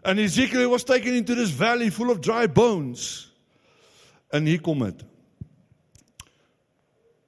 And 0.05 0.21
Ezekiel 0.21 0.69
was 0.69 0.85
taken 0.85 1.15
into 1.15 1.35
this 1.35 1.51
valley 1.51 1.91
full 1.91 2.11
of 2.11 2.21
dry 2.21 2.47
bones. 2.47 3.31
En 4.31 4.47
hier 4.47 4.61
kom 4.61 4.83
dit. 4.85 5.03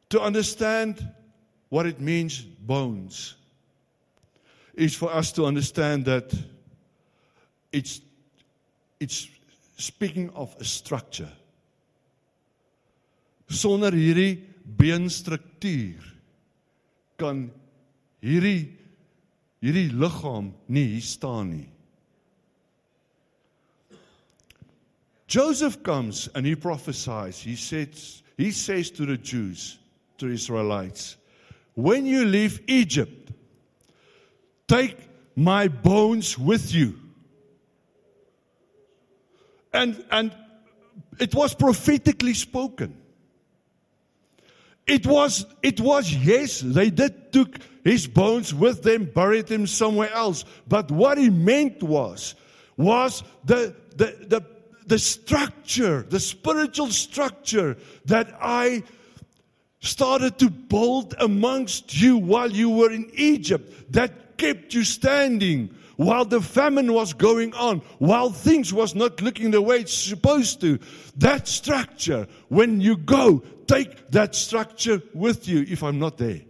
To 0.09 0.21
understand 0.21 1.01
what 1.69 1.87
it 1.87 2.01
means 2.01 2.41
bones 2.43 3.37
is 4.75 4.95
for 4.95 5.11
us 5.11 5.33
to 5.33 5.47
understand 5.47 6.05
that 6.05 6.35
it's 7.73 8.01
it's 9.01 9.29
speaking 9.79 10.31
of 10.35 10.55
a 10.61 10.65
structure. 10.65 11.31
Sonder 13.49 13.93
hierdie 13.93 14.43
beenstruktuur 14.65 16.05
kan 17.17 17.47
hierdie 18.21 18.69
hierdie 19.63 19.89
liggaam 19.95 20.53
nie 20.69 20.87
hier 20.97 21.07
staan 21.07 21.55
nie. 21.55 21.76
Joseph 25.27 25.83
comes 25.83 26.29
and 26.35 26.47
he 26.47 26.55
prophesies. 26.55 27.39
He 27.39 27.57
says 27.57 28.23
he 28.37 28.51
says 28.51 28.91
to 28.93 29.07
the 29.07 29.17
Jews, 29.17 29.79
to 30.19 30.29
Israelites, 30.29 31.17
when 31.75 32.07
you 32.07 32.25
leave 32.25 32.61
Egypt, 32.67 33.33
take 34.69 34.97
my 35.35 35.69
bones 35.69 36.39
with 36.39 36.73
you. 36.73 36.99
And 39.73 40.05
and 40.11 40.33
it 41.19 41.35
was 41.35 41.55
prophetically 41.55 42.35
spoken. 42.35 42.97
It 44.87 45.07
was 45.07 45.45
it 45.63 45.81
was 45.81 46.13
yes, 46.13 46.61
they 46.61 46.91
did 46.91 47.33
took 47.33 47.59
his 47.83 48.07
bones 48.07 48.55
with 48.55 48.83
them, 48.83 49.05
buried 49.05 49.49
him 49.49 49.67
somewhere 49.67 50.13
else. 50.13 50.45
But 50.69 50.91
what 50.91 51.19
he 51.19 51.31
meant 51.31 51.83
was 51.83 52.37
was 52.77 53.25
the 53.45 53.75
the 53.97 54.17
the 54.29 54.56
the 54.87 54.99
structure, 54.99 56.03
the 56.09 56.21
spiritual 56.21 56.89
structure 56.89 57.77
that 58.07 58.35
I 58.41 58.85
started 59.81 60.39
to 60.39 60.51
build 60.51 61.15
amongst 61.19 62.01
you 62.01 62.17
while 62.17 62.51
you 62.51 62.71
were 62.71 62.91
in 62.91 63.11
Egypt 63.15 63.93
that 63.93 64.39
kept 64.39 64.75
you 64.75 64.85
standing 64.85 65.75
while 65.97 66.25
the 66.25 66.41
famine 66.41 66.93
was 66.93 67.15
going 67.15 67.55
on, 67.55 67.79
while 67.99 68.31
things 68.31 68.73
was 68.73 68.95
not 68.95 69.21
looking 69.23 69.51
the 69.51 69.63
way 69.63 69.79
it's 69.79 69.95
supposed 69.95 70.61
to. 70.61 70.79
That 71.17 71.49
structure, 71.49 72.29
when 72.49 72.81
you 72.81 72.97
go, 72.97 73.43
take 73.67 74.11
that 74.11 74.35
structure 74.35 75.03
with 75.15 75.49
you 75.49 75.65
if 75.69 75.83
I'm 75.83 75.99
not 75.99 76.19
there. 76.19 76.43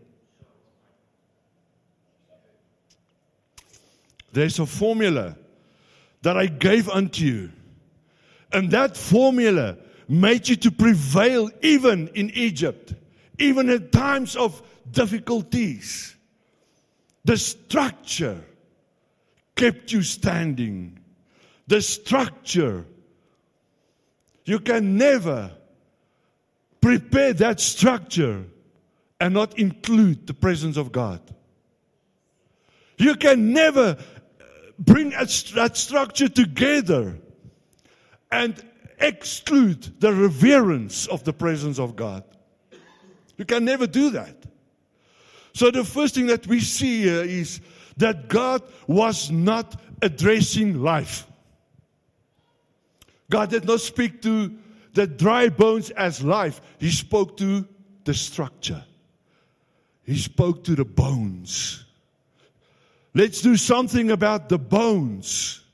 There's 4.33 4.59
a 4.59 4.66
formula 4.66 5.37
that 6.22 6.37
I 6.37 6.46
gave 6.46 6.88
unto 6.88 7.25
you. 7.25 7.51
And 8.57 8.71
that 8.71 8.97
formula 8.97 9.77
made 10.09 10.49
you 10.49 10.57
to 10.57 10.71
prevail 10.71 11.51
even 11.61 12.09
in 12.14 12.31
Egypt, 12.31 12.95
even 13.38 13.69
in 13.69 13.90
times 13.90 14.35
of 14.35 14.62
difficulties. 14.90 16.16
The 17.27 17.37
structure 17.37 18.42
kept 19.57 19.92
you 19.92 20.01
standing. 20.03 20.99
The 21.66 21.83
structure. 21.83 22.87
You 24.47 24.61
can 24.61 24.97
never 24.97 25.53
prepare 26.81 27.35
that 27.35 27.61
structure 27.61 28.42
and 29.21 29.35
not 29.35 29.59
include 29.59 30.27
the 30.27 30.33
presence 30.33 30.79
of 30.79 30.92
God. 30.92 31.21
You 32.97 33.16
can 33.16 33.53
never 33.53 33.99
bring 34.79 35.11
that 35.11 35.77
structure 35.77 36.31
together 36.31 37.19
and 38.31 38.62
exclude 38.99 40.01
the 40.01 40.12
reverence 40.12 41.07
of 41.07 41.25
the 41.25 41.33
presence 41.33 41.79
of 41.79 41.97
God. 41.97 42.25
You 43.37 43.45
can 43.45 43.65
never 43.65 43.87
do 43.87 44.11
that. 44.11 44.37
So, 45.53 45.71
the 45.71 45.85
first 45.85 46.15
thing 46.15 46.27
that 46.27 46.47
we 46.47 46.61
see 46.61 47.03
here 47.03 47.23
is 47.23 47.61
that 47.97 48.29
God 48.29 48.62
was 48.87 49.31
not 49.31 49.81
addressing 50.03 50.83
life. 50.83 51.27
God 53.31 53.51
did 53.51 53.65
not 53.65 53.81
speak 53.81 54.23
to 54.23 54.55
the 54.93 55.07
dry 55.07 55.49
bones 55.49 55.91
as 55.91 56.23
life, 56.23 56.61
He 56.79 56.91
spoke 56.91 57.37
to 57.39 57.67
the 58.05 58.15
structure. 58.15 58.85
He 60.05 60.17
spoke 60.17 60.65
to 60.65 60.75
the 60.75 60.85
bones. 60.85 61.85
Let's 63.12 63.41
do 63.41 63.57
something 63.57 64.11
about 64.11 64.49
the 64.49 64.59
bones. 64.59 65.65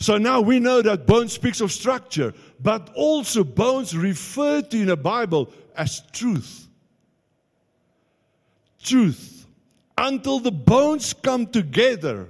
So 0.00 0.16
now 0.16 0.40
we 0.40 0.60
know 0.60 0.80
that 0.80 1.06
bone 1.06 1.28
speaks 1.28 1.60
of 1.60 1.72
structure, 1.72 2.32
but 2.60 2.90
also 2.94 3.42
bones 3.42 3.96
referred 3.96 4.70
to 4.70 4.78
in 4.78 4.86
the 4.86 4.96
Bible 4.96 5.50
as 5.76 6.02
truth. 6.12 6.68
Truth. 8.82 9.46
Until 9.96 10.38
the 10.38 10.52
bones 10.52 11.12
come 11.12 11.46
together, 11.48 12.28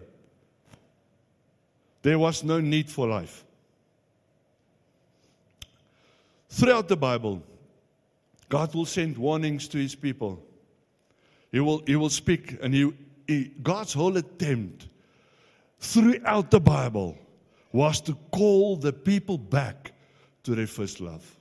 there 2.01 2.19
was 2.19 2.43
no 2.43 2.59
need 2.59 2.89
for 2.89 3.07
life. 3.07 3.45
Throughout 6.49 6.89
the 6.89 6.97
Bible, 6.97 7.43
God 8.49 8.75
will 8.75 8.87
send 8.87 9.19
warnings 9.19 9.69
to 9.69 9.79
his 9.79 9.95
people. 9.95 10.43
He 11.53 11.61
will, 11.61 11.83
he 11.87 11.97
will 11.97 12.09
speak, 12.09 12.57
and 12.63 12.73
he, 12.73 12.91
he, 13.27 13.53
God's 13.63 13.93
whole 13.93 14.17
attempt 14.17 14.87
throughout 15.81 16.51
the 16.51 16.61
Bible 16.61 17.19
was 17.73 18.01
to 18.03 18.15
call 18.31 18.77
the 18.77 18.93
people 18.93 19.39
back 19.39 19.93
to 20.45 20.55
their 20.55 20.67
first 20.67 21.01
love. 21.01 21.37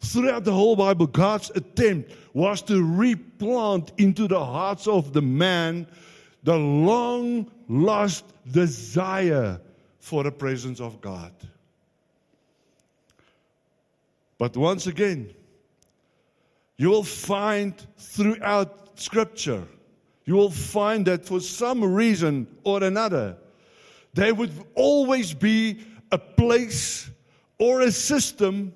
Throughout 0.00 0.44
the 0.44 0.52
whole 0.52 0.76
Bible, 0.76 1.06
God's 1.06 1.50
attempt 1.54 2.12
was 2.32 2.62
to 2.62 2.82
replant 2.82 3.92
into 3.98 4.26
the 4.26 4.42
hearts 4.42 4.86
of 4.86 5.12
the 5.12 5.22
man 5.22 5.86
the 6.42 6.56
long 6.56 7.50
lost 7.68 8.24
desire 8.50 9.60
for 9.98 10.24
the 10.24 10.32
presence 10.32 10.80
of 10.80 11.00
God. 11.00 11.32
But 14.38 14.56
once 14.56 14.86
again, 14.86 15.34
you 16.78 16.88
will 16.88 17.04
find 17.04 17.74
throughout 17.98 18.98
Scripture, 18.98 19.66
you 20.24 20.34
will 20.34 20.50
find 20.50 21.06
that 21.06 21.26
for 21.26 21.40
some 21.40 21.84
reason 21.84 22.46
or 22.64 22.82
another, 22.82 23.36
there 24.14 24.34
would 24.34 24.52
always 24.74 25.34
be 25.34 25.80
a 26.10 26.18
place 26.18 27.10
or 27.58 27.82
a 27.82 27.92
system 27.92 28.74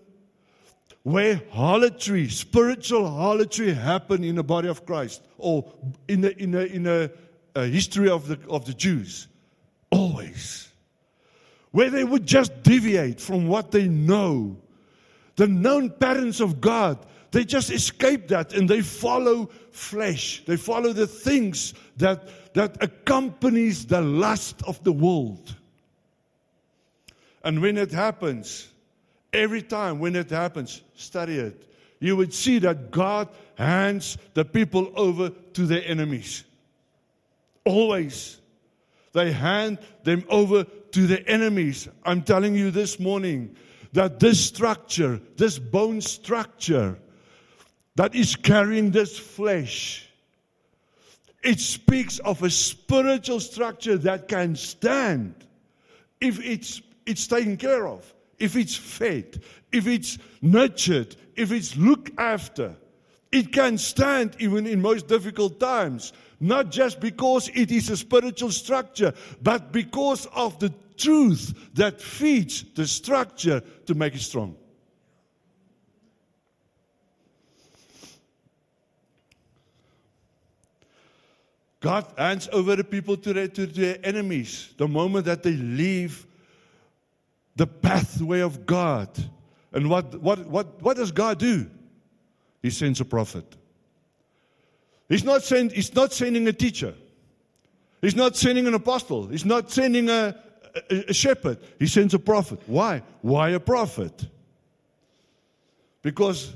where 1.03 1.43
harlotry, 1.51 2.29
spiritual 2.29 3.09
harlotry 3.09 3.73
happened 3.73 4.25
in 4.25 4.37
the 4.37 4.45
body 4.45 4.69
of 4.69 4.87
Christ 4.87 5.23
or 5.39 5.71
in 6.09 6.23
the, 6.23 6.37
in 6.43 6.51
the, 6.51 6.67
in 6.73 6.83
the 6.83 7.13
uh, 7.55 7.63
history 7.65 8.09
of 8.09 8.27
the, 8.27 8.39
of 8.49 8.65
the 8.65 8.73
Jews. 8.75 9.29
Always. 9.91 10.69
Where 11.73 11.91
they 11.91 12.05
would 12.05 12.27
just 12.27 12.63
deviate 12.63 13.21
from 13.21 13.49
what 13.49 13.71
they 13.71 13.87
know, 13.87 14.57
the 15.37 15.47
known 15.47 15.91
patterns 15.91 16.41
of 16.41 16.61
God. 16.61 17.05
They 17.33 17.45
just 17.45 17.71
escape 17.71 18.29
that 18.29 18.55
and 18.55 18.69
they 18.69 18.81
follow 18.81 19.51
flesh. 19.73 20.43
They 20.47 20.57
follow 20.57 20.93
the 20.93 21.07
things 21.07 21.75
that, 21.97 22.29
that 22.55 22.83
accompanies 22.83 23.87
the 23.87 24.01
lust 24.01 24.63
of 24.67 24.83
the 24.85 24.93
world. 24.93 25.55
And 27.45 27.61
when 27.61 27.77
it 27.77 27.93
happens, 27.93 28.69
every 29.33 29.63
time 29.63 29.99
when 29.99 30.17
it 30.17 30.31
happens, 30.31 30.81
study 30.95 31.39
it. 31.39 31.69
You 32.01 32.17
would 32.17 32.33
see 32.33 32.59
that 32.61 32.91
God 32.91 33.29
hands 33.57 34.19
the 34.35 34.45
people 34.45 34.93
over 34.97 35.31
to 35.31 35.67
their 35.67 35.83
enemies. 35.85 36.45
Always. 37.65 38.41
They 39.13 39.33
hand 39.33 39.79
them 40.03 40.25
over 40.29 40.65
to 40.65 41.07
the 41.07 41.27
enemies. 41.29 41.89
I'm 42.05 42.23
telling 42.23 42.55
you 42.55 42.71
this 42.71 42.99
morning 42.99 43.57
that 43.93 44.21
this 44.21 44.45
structure, 44.45 45.21
this 45.37 45.59
bone 45.59 46.01
structure 46.01 46.99
that 47.97 48.15
is 48.15 48.37
carrying 48.37 48.91
this 48.91 49.19
flesh, 49.19 50.09
it 51.45 51.61
speaks 51.61 52.19
of 52.21 52.43
a 52.43 52.51
spiritual 52.51 53.41
structure 53.41 53.99
that 53.99 54.29
can 54.29 54.57
stand 54.57 55.35
if 56.21 56.41
it's, 56.41 56.83
it's 57.07 57.27
taken 57.27 57.57
care 57.57 57.87
of, 57.87 58.13
if 58.39 58.57
it's 58.57 58.75
fed, 58.75 59.43
if 59.71 59.87
it's 59.87 60.19
nurtured, 60.41 61.17
if 61.37 61.53
it's 61.53 61.77
looked 61.77 62.11
after. 62.19 62.77
It 63.31 63.53
can 63.53 63.79
stand 63.79 64.37
even 64.39 64.67
in 64.67 64.81
most 64.81 65.09
difficult 65.09 65.59
times 65.59 66.13
not 66.41 66.71
just 66.71 67.01
because 67.01 67.49
it 67.55 67.71
is 67.71 67.91
a 67.91 67.97
spiritual 67.97 68.51
structure, 68.51 69.15
but 69.43 69.73
because 69.73 70.27
of 70.27 70.59
the 70.59 70.73
truth 70.97 71.55
that 71.75 72.01
feeds 72.01 72.65
the 72.75 72.87
structure 72.87 73.63
to 73.87 73.95
make 73.95 74.15
it 74.15 74.21
strong. 74.21 74.57
God 81.85 82.07
hands 82.17 82.49
over 82.51 82.77
the 82.77 82.83
people 82.83 83.15
to 83.19 83.35
their, 83.35 83.47
to 83.47 83.67
their 83.67 83.99
enemies 84.03 84.73
the 84.79 84.89
moment 84.89 85.27
that 85.27 85.43
they 85.43 85.51
leave 85.51 86.27
the 87.57 87.67
pathway 87.67 88.41
of 88.41 88.65
God. 88.65 89.11
And 89.71 89.91
what, 89.91 90.19
what, 90.19 90.47
what, 90.47 90.81
what 90.81 90.97
does 90.97 91.13
God 91.13 91.39
do? 91.39 91.71
He 92.63 92.71
sends 92.71 93.03
a 93.03 93.05
prophet. 93.05 93.45
He's 95.11 95.25
not, 95.25 95.43
send, 95.43 95.73
he's 95.73 95.95
not 95.95 96.15
sending 96.15 96.49
a 96.49 96.55
teacher. 96.55 96.95
He's 98.01 98.17
not 98.17 98.35
sending 98.35 98.67
an 98.67 98.73
apostle. 98.73 99.27
He's 99.27 99.45
not 99.45 99.71
sending 99.71 100.09
a, 100.09 100.35
a, 100.91 101.11
a 101.11 101.13
shepherd. 101.13 101.59
He 101.79 101.87
sends 101.87 102.15
a 102.15 102.19
prophet. 102.19 102.61
Why? 102.65 103.03
Why 103.21 103.51
a 103.51 103.61
prophet? 103.61 104.27
Because 106.01 106.55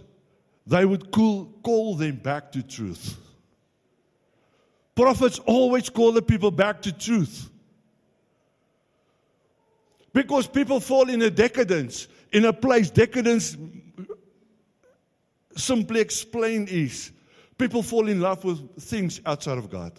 they 0.67 0.87
would 0.87 1.11
call, 1.11 1.53
call 1.63 1.97
them 1.97 2.17
back 2.17 2.51
to 2.53 2.63
truth. 2.63 3.19
Prophets 4.99 5.39
always 5.47 5.89
call 5.89 6.11
the 6.11 6.23
people 6.23 6.51
back 6.51 6.83
to 6.83 6.93
truth. 6.93 7.51
Because 10.13 10.49
people 10.49 10.81
fall 10.81 11.09
in 11.09 11.23
a 11.23 11.31
decadence, 11.31 12.09
in 12.33 12.45
a 12.47 12.53
place. 12.53 12.91
Decadence, 12.91 13.57
simply 15.57 16.01
explained, 16.01 16.69
is 16.69 17.13
People 17.59 17.83
fall 17.83 18.09
in 18.09 18.21
love 18.21 18.45
with 18.45 18.81
things 18.81 19.21
outside 19.27 19.59
of 19.59 19.69
God. 19.69 19.93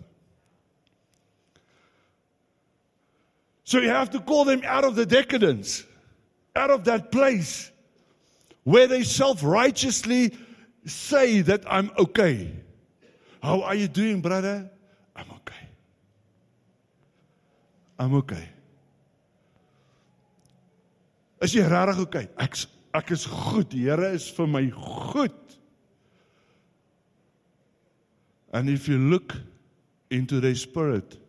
So 3.65 3.79
you 3.79 3.89
have 3.89 4.09
to 4.11 4.19
call 4.19 4.45
them 4.45 4.61
out 4.65 4.85
of 4.85 4.95
the 4.95 5.05
decadence, 5.05 5.85
out 6.55 6.71
of 6.71 6.85
that 6.85 7.11
place 7.11 7.69
where 8.63 8.87
they 8.87 9.03
self 9.03 9.43
righteously 9.43 10.37
say 10.85 11.41
that 11.41 11.63
I'm 11.67 11.91
okay. 11.99 12.51
How 13.43 13.61
are 13.61 13.75
you 13.75 13.87
doing, 13.87 14.21
brother? 14.21 14.71
I'm 15.19 15.31
okay. 15.35 15.63
I'm 17.99 18.15
okay. 18.23 18.45
Is 21.43 21.55
jy 21.55 21.67
regtig 21.67 22.01
okay? 22.07 22.25
Ek 22.39 22.55
ek 22.95 23.11
is 23.15 23.25
goed. 23.27 23.69
Die 23.71 23.85
Here 23.87 24.13
is 24.15 24.27
vir 24.35 24.47
my 24.47 24.65
goed. 24.71 25.35
And 28.51 28.69
if 28.69 28.87
you 28.87 28.97
look 28.97 29.35
into 30.09 30.39
their 30.41 30.55
spirit, 30.55 31.19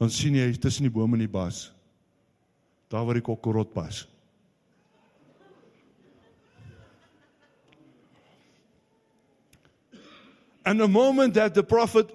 dan 0.00 0.10
sien 0.10 0.38
jy 0.38 0.48
tussen 0.56 0.88
die 0.88 0.94
bome 0.94 1.18
en 1.18 1.26
die 1.26 1.30
bas. 1.30 1.68
Daar 2.90 3.04
waar 3.04 3.18
die 3.18 3.24
kokkerot 3.24 3.74
pas. 3.74 4.04
And 10.64 10.80
the 10.80 10.88
moment 10.88 11.34
that 11.34 11.54
the 11.54 11.62
prophet 11.62 12.10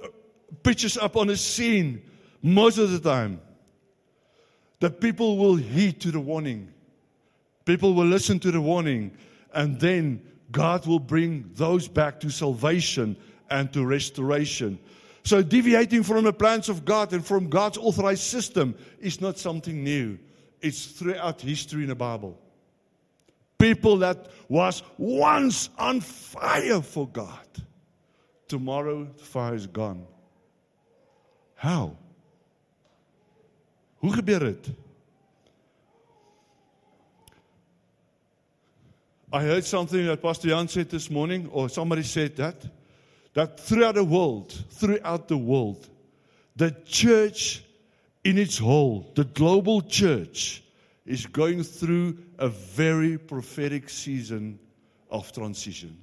pitches 0.63 0.97
up 0.97 1.15
on 1.15 1.27
the 1.27 1.37
scene, 1.37 2.01
most 2.41 2.77
of 2.77 2.91
the 2.91 2.99
time, 2.99 3.41
the 4.79 4.89
people 4.89 5.37
will 5.37 5.55
heed 5.55 5.99
to 6.01 6.11
the 6.11 6.19
warning. 6.19 6.73
People 7.65 7.93
will 7.93 8.05
listen 8.05 8.39
to 8.39 8.51
the 8.51 8.61
warning, 8.61 9.11
and 9.53 9.79
then 9.79 10.21
God 10.51 10.87
will 10.87 10.99
bring 10.99 11.51
those 11.53 11.87
back 11.87 12.19
to 12.21 12.29
salvation 12.29 13.17
and 13.49 13.71
to 13.73 13.85
restoration. 13.85 14.79
So, 15.23 15.43
deviating 15.43 16.03
from 16.03 16.23
the 16.23 16.33
plans 16.33 16.69
of 16.69 16.85
God 16.85 17.13
and 17.13 17.25
from 17.25 17.49
God's 17.49 17.77
authorized 17.77 18.23
system 18.23 18.75
is 18.99 19.21
not 19.21 19.37
something 19.37 19.83
new. 19.83 20.17
It's 20.61 20.85
throughout 20.85 21.41
history 21.41 21.83
in 21.83 21.89
the 21.89 21.95
Bible. 21.95 22.39
People 23.57 23.97
that 23.97 24.31
was 24.47 24.81
once 24.97 25.69
on 25.77 25.99
fire 25.99 26.81
for 26.81 27.07
God, 27.07 27.47
tomorrow 28.49 29.07
the 29.17 29.23
fire 29.23 29.55
is 29.55 29.67
gone. 29.67 30.05
How? 31.55 31.95
Hoe 34.01 34.15
gebeur 34.15 34.39
dit? 34.39 34.69
I 39.31 39.43
heard 39.43 39.63
something 39.63 40.07
that 40.07 40.21
Pastor 40.21 40.49
Jan 40.49 40.67
said 40.67 40.89
this 40.89 41.09
morning, 41.11 41.47
or 41.51 41.69
somebody 41.69 42.01
said 42.01 42.35
that, 42.37 42.65
that 43.35 43.59
throughout 43.59 43.95
the 43.95 44.03
world, 44.03 44.51
throughout 44.71 45.27
the 45.27 45.37
world, 45.37 45.87
the 46.55 46.71
church 46.85 47.63
in 48.23 48.39
its 48.39 48.57
whole, 48.57 49.11
the 49.15 49.25
global 49.25 49.81
church 49.81 50.63
is 51.05 51.27
going 51.27 51.61
through 51.61 52.17
a 52.39 52.49
very 52.49 53.17
prophetic 53.19 53.89
season 53.89 54.59
of 55.11 55.31
transition. 55.31 55.95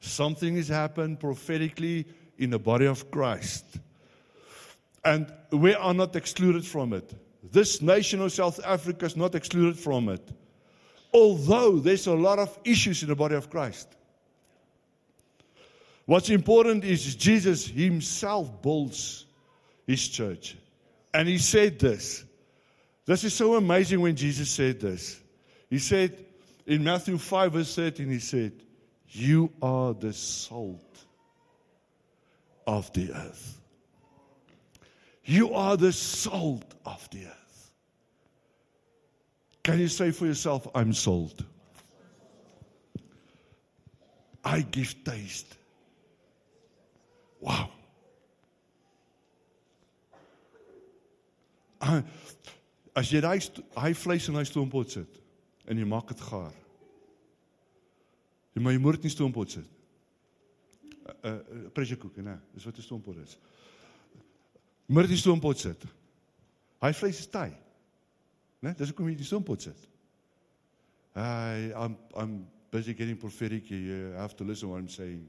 Something 0.00 0.56
has 0.56 0.68
happened 0.68 1.20
prophetically 1.20 2.06
in 2.38 2.50
the 2.50 2.58
body 2.58 2.86
of 2.86 3.10
Christ. 3.10 3.64
And 5.04 5.32
we 5.52 5.74
are 5.74 5.94
not 5.94 6.16
excluded 6.16 6.66
from 6.66 6.92
it. 6.92 7.14
This 7.52 7.80
nation 7.80 8.20
of 8.20 8.32
South 8.32 8.60
Africa 8.64 9.06
is 9.06 9.16
not 9.16 9.34
excluded 9.34 9.78
from 9.78 10.08
it. 10.08 10.26
Although 11.12 11.78
there's 11.78 12.06
a 12.06 12.14
lot 12.14 12.38
of 12.38 12.58
issues 12.64 13.02
in 13.02 13.08
the 13.08 13.16
body 13.16 13.34
of 13.34 13.50
Christ. 13.50 13.88
What's 16.06 16.30
important 16.30 16.84
is 16.84 17.14
Jesus 17.14 17.66
himself 17.66 18.62
builds 18.62 19.26
his 19.86 20.08
church. 20.08 20.56
And 21.12 21.28
he 21.28 21.38
said 21.38 21.78
this. 21.78 22.24
This 23.06 23.24
is 23.24 23.34
so 23.34 23.54
amazing 23.56 24.00
when 24.00 24.16
Jesus 24.16 24.50
said 24.50 24.80
this. 24.80 25.20
He 25.68 25.78
said 25.78 26.24
in 26.66 26.84
Matthew 26.84 27.18
5, 27.18 27.52
verse 27.52 27.74
13, 27.74 28.08
he 28.08 28.18
said, 28.18 28.52
You 29.10 29.52
are 29.60 29.92
the 29.92 30.12
salt 30.12 31.04
of 32.66 32.92
the 32.92 33.12
earth. 33.12 33.60
You 35.24 35.54
are 35.54 35.76
the 35.76 35.92
salt 35.92 36.74
of 36.86 37.08
the 37.10 37.26
earth. 37.26 37.70
Can 39.62 39.78
you 39.78 39.88
say 39.88 40.10
for 40.10 40.26
yourself, 40.26 40.66
I'm 40.74 40.92
salt? 40.92 41.42
I 44.44 44.62
give 44.62 45.04
taste. 45.04 45.56
Wow. 47.40 47.70
As 52.96 53.10
jy 53.10 53.20
daai 53.24 53.38
hy 53.80 53.92
vleis 53.96 54.26
in 54.28 54.36
hy 54.36 54.44
stoompot 54.48 54.92
sit 54.92 55.20
en 55.68 55.78
jy 55.78 55.86
maak 55.88 56.10
dit 56.12 56.24
gaar. 56.28 56.52
Jy 58.60 58.64
maar 58.64 58.74
jy 58.76 58.80
moet 58.84 59.04
nie 59.06 59.10
stoompot 59.10 59.54
sit. 59.56 59.68
'n 61.00 61.14
uh, 61.24 61.30
uh, 61.30 61.38
uh, 61.64 61.68
pressure 61.72 61.96
cooker, 61.96 62.22
né? 62.22 62.36
Dis 62.52 62.64
wat 62.64 62.76
'n 62.76 62.82
stoompot 62.82 63.16
is. 63.16 63.38
Moet 64.86 65.08
nie 65.08 65.16
stoompot 65.16 65.58
sit. 65.58 65.84
Hy 66.80 66.92
vleis 66.92 67.18
is 67.18 67.26
taai. 67.26 67.56
Né? 68.60 68.74
Dis 68.76 68.92
hoekom 68.92 69.08
jy 69.08 69.16
die 69.16 69.24
stoompot 69.24 69.62
sit. 69.62 69.88
Hy 71.14 71.72
I'm 71.72 71.96
I'm 72.14 72.46
busy 72.70 72.92
getting 72.94 73.16
prophetic. 73.16 73.70
You 73.70 74.12
have 74.16 74.36
to 74.36 74.44
listen 74.44 74.68
what 74.68 74.78
I'm 74.78 74.88
saying. 74.88 75.26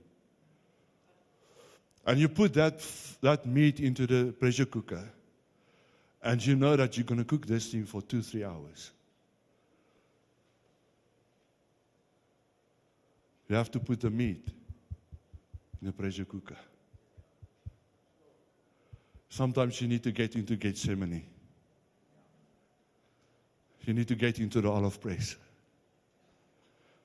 And 2.03 2.19
you 2.19 2.27
put 2.27 2.53
that 2.53 2.83
that 3.21 3.45
meat 3.45 3.79
into 3.79 4.05
the 4.05 4.33
pressure 4.33 4.65
cooker. 4.65 5.07
And 6.21 6.45
you 6.45 6.55
know 6.55 6.75
that 6.75 6.97
you're 6.97 7.07
going 7.07 7.23
to 7.23 7.25
cook 7.25 7.47
this 7.47 7.71
thing 7.71 7.85
for 7.85 8.01
two, 8.01 8.21
three 8.21 8.43
hours. 8.43 8.91
You 13.51 13.57
have 13.57 13.71
to 13.71 13.81
put 13.81 13.99
the 13.99 14.09
meat 14.09 14.47
in 15.81 15.87
the 15.87 15.91
pressure 15.91 16.23
cooker. 16.23 16.55
Sometimes 19.27 19.81
you 19.81 19.89
need 19.89 20.03
to 20.03 20.13
get 20.13 20.37
into 20.37 20.55
Gethsemane. 20.55 21.25
You 23.81 23.93
need 23.93 24.07
to 24.07 24.15
get 24.15 24.39
into 24.39 24.61
the 24.61 24.71
olive 24.71 25.01
press 25.01 25.35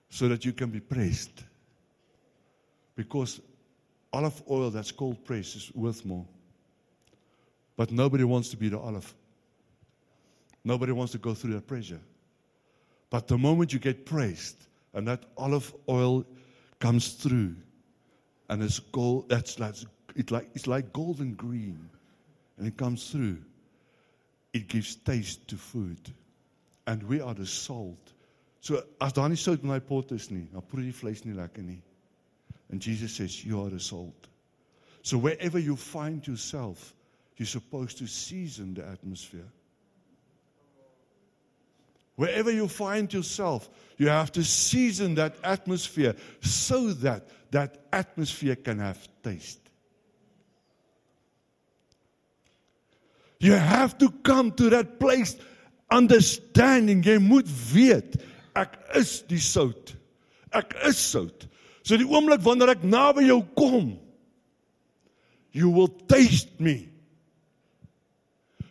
so 0.08 0.28
that 0.28 0.44
you 0.44 0.52
can 0.52 0.70
be 0.70 0.78
praised. 0.78 1.42
Because 2.94 3.40
olive 4.12 4.40
oil 4.48 4.70
that's 4.70 4.92
cold 4.92 5.24
pressed 5.24 5.56
is 5.56 5.74
worth 5.74 6.04
more. 6.04 6.26
But 7.76 7.90
nobody 7.90 8.22
wants 8.22 8.50
to 8.50 8.56
be 8.56 8.68
the 8.68 8.78
olive. 8.78 9.12
Nobody 10.62 10.92
wants 10.92 11.10
to 11.10 11.18
go 11.18 11.34
through 11.34 11.54
that 11.54 11.66
pressure. 11.66 12.00
But 13.10 13.26
the 13.26 13.36
moment 13.36 13.72
you 13.72 13.80
get 13.80 14.06
praised 14.06 14.68
and 14.94 15.08
that 15.08 15.24
olive 15.36 15.74
oil 15.88 16.24
comes 16.78 17.14
through 17.14 17.56
and 18.48 18.62
it's 18.62 18.78
gold, 18.78 19.28
that's 19.28 19.58
like, 19.58 19.74
it 20.14 20.30
like, 20.30 20.48
it's 20.54 20.66
like 20.66 20.92
golden 20.92 21.34
green 21.34 21.88
and 22.58 22.66
it 22.66 22.76
comes 22.76 23.10
through, 23.10 23.38
it 24.52 24.68
gives 24.68 24.96
taste 24.96 25.46
to 25.48 25.56
food. 25.56 26.00
And 26.86 27.02
we 27.02 27.20
are 27.20 27.34
the 27.34 27.46
salt. 27.46 28.12
So 28.60 28.82
as 29.00 29.12
daar 29.12 29.28
nie 29.28 29.36
sout 29.36 29.62
in 29.62 29.68
my 29.68 29.78
pot 29.78 30.12
is 30.12 30.30
nie, 30.30 30.46
dan 30.52 30.62
proe 30.62 30.82
die 30.82 30.94
vleis 30.94 31.24
nie 31.24 31.34
lekker 31.34 31.62
nie. 31.62 31.82
And 32.70 32.80
Jesus 32.80 33.14
says 33.14 33.44
you 33.44 33.60
are 33.62 33.70
the 33.70 33.80
salt. 33.80 34.28
So 35.02 35.18
wherever 35.18 35.58
you 35.58 35.76
find 35.76 36.26
yourself, 36.26 36.94
you're 37.36 37.46
supposed 37.46 37.98
to 37.98 38.06
season 38.06 38.74
the 38.74 38.84
atmosphere. 38.86 39.46
Wherever 42.16 42.50
you 42.50 42.66
find 42.66 43.12
yourself, 43.12 43.68
you 43.98 44.08
have 44.08 44.32
to 44.32 44.44
season 44.44 45.14
that 45.16 45.36
atmosphere 45.44 46.16
so 46.40 46.92
that 46.94 47.28
that 47.50 47.78
atmosphere 47.92 48.56
can 48.56 48.78
have 48.78 48.98
taste. 49.22 49.60
You 53.38 53.52
have 53.52 53.98
to 53.98 54.10
come 54.10 54.52
to 54.52 54.70
that 54.70 54.98
place 54.98 55.36
understanding 55.90 57.02
jy 57.04 57.18
moet 57.20 57.46
weet 57.72 58.16
ek 58.56 58.74
is 58.96 59.20
die 59.28 59.40
sout. 59.42 59.92
Ek 60.56 60.72
is 60.88 60.98
sout. 60.98 61.46
So 61.86 62.00
die 62.00 62.08
oomblik 62.08 62.42
wanneer 62.42 62.72
ek 62.74 62.82
naby 62.82 63.28
jou 63.28 63.42
kom, 63.58 63.92
you 65.52 65.70
will 65.70 65.92
taste 66.08 66.58
me. 66.58 66.88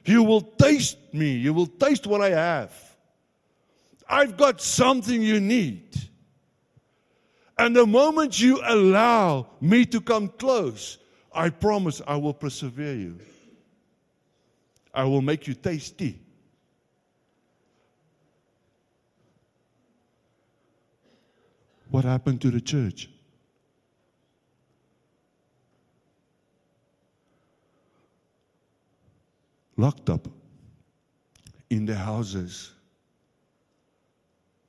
You 0.05 0.23
will 0.23 0.41
taste 0.41 0.97
me. 1.13 1.31
You 1.41 1.53
will 1.53 1.69
taste 1.81 2.05
what 2.05 2.21
I 2.21 2.29
have. 2.29 2.85
I've 4.08 4.38
got 4.38 4.62
something 4.62 5.22
you 5.22 5.39
need. 5.39 5.84
And 7.58 7.76
the 7.76 7.86
moment 7.86 8.39
you 8.39 8.62
allow 8.63 9.48
me 9.62 9.86
to 9.88 10.02
come 10.02 10.28
close, 10.28 10.98
I 11.34 11.50
promise 11.50 12.02
I 12.06 12.15
will 12.18 12.34
persevere 12.34 12.96
you. 12.96 13.18
I 14.94 15.06
will 15.06 15.22
make 15.22 15.48
you 15.48 15.54
tasty. 15.54 16.20
What 21.89 22.04
happened 22.04 22.41
to 22.41 22.52
the 22.52 22.62
church? 22.62 23.10
locked 29.78 30.10
up 30.10 30.28
in 31.70 31.86
their 31.86 31.96
houses, 31.96 32.72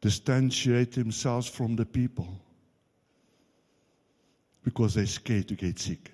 distantiate 0.06 0.92
themselves 0.92 1.48
from 1.48 1.74
the 1.74 1.84
people 1.84 2.28
because 4.62 4.94
they're 4.94 5.04
scared 5.04 5.48
to 5.48 5.54
get 5.54 5.76
sick. 5.80 6.12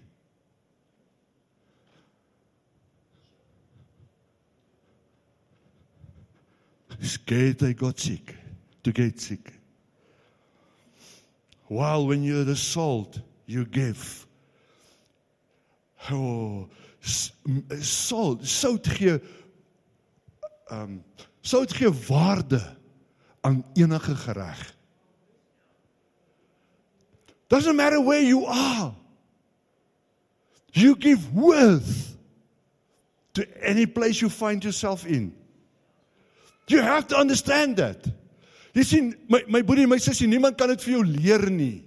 Scared 7.03 7.59
they 7.59 7.75
got 7.75 7.99
sick, 7.99 8.35
to 8.83 8.93
get 8.93 9.21
sick. 9.21 9.53
While 11.67 12.07
when 12.07 12.23
you're 12.23 12.45
the 12.45 12.57
salt, 12.57 13.21
you 13.45 13.67
give. 13.67 14.27
Oh, 16.11 16.69
sout 17.03 18.45
sout 18.45 18.85
gee 18.85 19.21
um 20.71 21.05
sout 21.43 21.69
gee 21.69 21.87
waarde 22.09 22.82
aan 23.43 23.65
enige 23.75 24.15
gereg. 24.17 24.75
Doesn't 27.53 27.77
matter 27.77 28.01
where 28.01 28.23
you 28.23 28.47
are. 28.47 28.95
You 30.73 30.97
give 30.97 31.35
worth 31.35 32.17
to 33.35 33.45
any 33.61 33.87
place 33.87 34.21
you 34.21 34.31
find 34.31 34.63
yourself 34.63 35.05
in. 35.05 35.35
You 36.69 36.81
have 36.81 37.07
to 37.09 37.17
understand 37.17 37.77
that. 37.77 38.07
Jy 38.73 38.85
sien 38.89 39.09
my 39.29 39.43
my 39.53 39.61
boetie 39.61 39.89
my 39.89 40.01
sussie 40.01 40.29
niemand 40.31 40.57
kan 40.57 40.71
dit 40.73 40.81
vir 40.81 40.95
jou 40.95 41.03
leer 41.05 41.51
nie. 41.53 41.83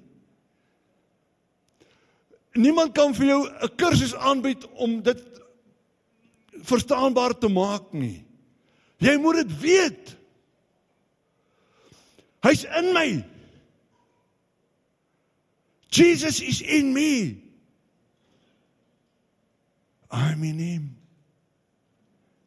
Niemand 2.56 2.94
kan 2.94 3.14
vir 3.18 3.26
jou 3.32 3.42
'n 3.50 3.76
kursus 3.76 4.14
aanbied 4.14 4.68
om 4.78 5.02
dit 5.02 5.22
verstaanbaar 6.62 7.34
te 7.40 7.50
maak 7.50 7.92
nie. 7.94 8.24
Jy 9.02 9.18
moet 9.18 9.36
dit 9.36 9.60
weet. 9.60 10.16
Hy's 12.46 12.64
in 12.64 12.94
my. 12.94 13.26
Jesus 15.90 16.42
is 16.42 16.62
in 16.62 16.94
me. 16.94 17.42
I'm 20.12 20.44
in 20.44 20.60
him. 20.60 20.96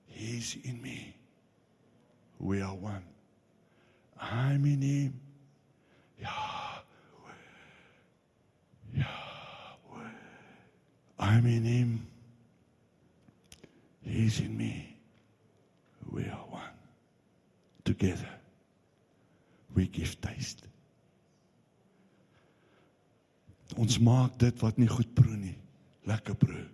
He's 0.07 0.57
in 0.63 0.81
me. 0.81 1.17
We 2.39 2.63
are 2.63 2.77
one. 2.77 3.03
I'm 4.21 4.65
in 4.67 4.83
him. 4.83 5.21
Ja. 6.21 6.29
Ja. 8.95 9.05
I'm 11.19 11.45
in 11.45 11.65
him. 11.65 12.07
He's 14.05 14.39
in 14.39 14.57
me. 14.57 14.97
We 16.09 16.23
are 16.27 16.47
one. 16.51 16.63
Together 17.85 18.38
we 19.79 19.87
give 19.87 20.21
taste. 20.21 20.65
Ons 23.79 23.99
maak 24.03 24.39
dit 24.41 24.65
wat 24.65 24.79
nie 24.81 24.89
goed 24.91 25.11
proe 25.15 25.37
nie, 25.37 25.57
lekker 26.09 26.35
proe. 26.41 26.65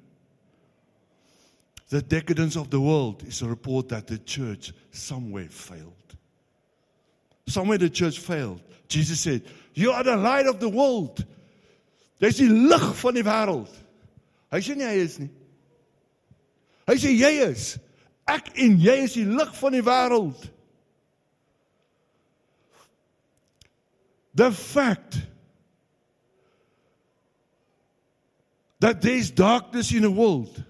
The 1.92 2.00
decadence 2.00 2.56
of 2.56 2.70
the 2.70 2.80
world 2.80 3.22
is 3.28 3.42
a 3.42 3.48
report 3.48 3.90
that 3.90 4.06
the 4.06 4.18
church 4.18 4.72
somewhere 4.90 5.50
failed. 5.50 5.92
Somewhere 7.46 7.78
the 7.78 7.90
church 7.90 8.18
failed. 8.18 8.62
Jesus 8.88 9.20
said, 9.20 9.42
"You 9.74 9.92
are 9.92 10.02
the 10.02 10.16
light 10.16 10.46
of 10.46 10.60
the 10.60 10.68
world." 10.68 11.24
Dis 12.20 12.36
die 12.36 12.48
lig 12.48 12.96
van 12.96 13.14
die 13.14 13.22
wêreld. 13.22 13.70
Hy 14.50 14.60
sê 14.60 14.76
nie 14.76 14.86
hy 14.86 14.98
is 15.02 15.18
nie. 15.18 15.30
Hy 16.86 16.94
sê 16.94 17.12
jy 17.12 17.32
is. 17.50 17.78
Ek 18.26 18.52
en 18.56 18.78
jy 18.80 18.96
is 19.04 19.16
die 19.18 19.26
lig 19.26 19.54
van 19.58 19.72
die 19.72 19.82
wêreld. 19.82 20.50
The 24.34 24.50
fact 24.50 25.20
that 28.80 29.00
there's 29.00 29.30
darkness 29.30 29.92
in 29.92 30.02
the 30.02 30.10
world 30.10 30.62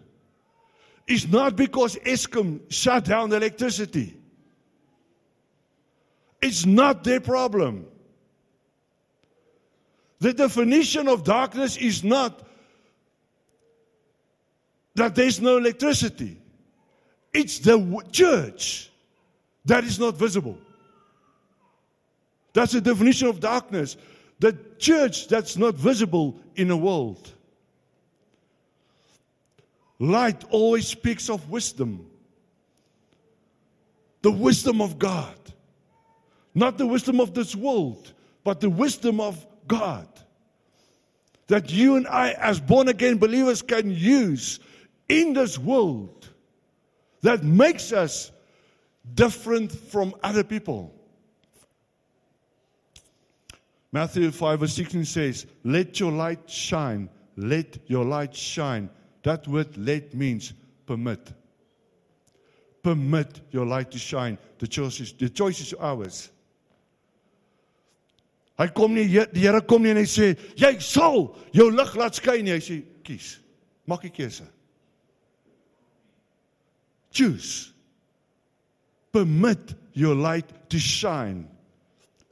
is 1.07 1.29
not 1.29 1.57
because 1.57 1.97
Eskom 1.97 2.61
shut 2.71 3.05
down 3.07 3.33
electricity. 3.33 4.17
It's 6.41 6.67
not 6.67 7.05
their 7.05 7.21
problem. 7.21 7.87
The 10.21 10.33
definition 10.33 11.09
of 11.09 11.25
darkness 11.25 11.77
is 11.77 12.05
not 12.05 12.47
that 14.95 15.15
there's 15.15 15.41
no 15.41 15.57
electricity. 15.57 16.41
It's 17.33 17.59
the 17.59 18.03
church 18.13 18.91
that 19.65 19.85
is 19.85 19.99
not 19.99 20.15
visible. 20.15 20.59
That's 22.55 22.73
the 22.73 22.81
definition 22.81 23.29
of 23.29 23.41
darkness. 23.41 23.97
The 24.39 24.57
church 24.79 25.29
that's 25.29 25.57
not 25.57 25.75
visible 25.75 26.41
in 26.57 26.69
the 26.69 26.77
world. 26.77 27.31
Light 29.99 30.43
always 30.51 30.87
speaks 30.87 31.29
of 31.29 31.51
wisdom. 31.51 32.09
The 34.23 34.31
wisdom 34.31 34.81
of 34.81 34.99
God. 34.99 35.37
Not 36.55 36.79
the 36.79 36.87
wisdom 36.87 37.21
of 37.21 37.35
this 37.35 37.55
world, 37.55 38.13
but 38.45 38.61
the 38.61 38.71
wisdom 38.71 39.21
of 39.21 39.45
God. 39.67 40.09
That 41.49 41.71
you 41.71 41.97
and 41.97 42.07
I, 42.07 42.33
as 42.33 42.61
born 42.61 42.89
again 42.89 43.19
believers, 43.19 43.61
can 43.63 43.91
use 43.91 44.61
in 45.09 45.35
this 45.35 45.59
world 45.59 46.29
that 47.23 47.43
makes 47.43 47.93
us 47.93 48.31
different 49.15 49.73
from 49.73 50.15
other 50.23 50.45
people. 50.45 50.95
Matthew 53.95 54.33
5 54.33 54.59
verse 54.59 54.75
16 54.75 55.05
says, 55.05 55.47
Let 55.63 56.01
your 56.01 56.11
light 56.11 56.51
shine. 56.51 57.09
Let 57.37 57.79
your 57.87 58.05
light 58.05 58.35
shine. 58.35 58.91
That 59.23 59.47
word 59.47 59.77
let 59.77 60.13
means 60.15 60.53
permit. 60.85 61.33
Permit 62.83 63.41
your 63.53 63.65
light 63.65 63.93
to 63.93 63.99
shine. 64.01 64.37
The 64.59 64.67
choice 64.67 64.99
is, 64.99 65.13
the 65.13 65.29
choice 65.29 65.61
is 65.61 65.75
ours. 65.75 66.33
Hy 68.59 68.67
kom 68.75 68.99
nie 68.99 69.07
die 69.07 69.47
Here 69.47 69.63
kom 69.63 69.87
nie 69.87 69.95
en 69.95 70.03
hy 70.03 70.09
sê 70.11 70.33
jy 70.59 70.75
sal 70.83 71.31
jou 71.55 71.71
lig 71.71 71.95
laat 71.95 72.19
skyn. 72.19 72.51
Hy 72.51 72.59
sê 72.67 72.83
kies. 73.07 73.39
Maak 73.87 74.11
'n 74.11 74.11
keuse. 74.11 74.51
Choose. 77.13 77.71
Permit 79.13 79.79
your 79.93 80.17
light 80.17 80.51
to 80.69 80.81
shine. 80.81 81.47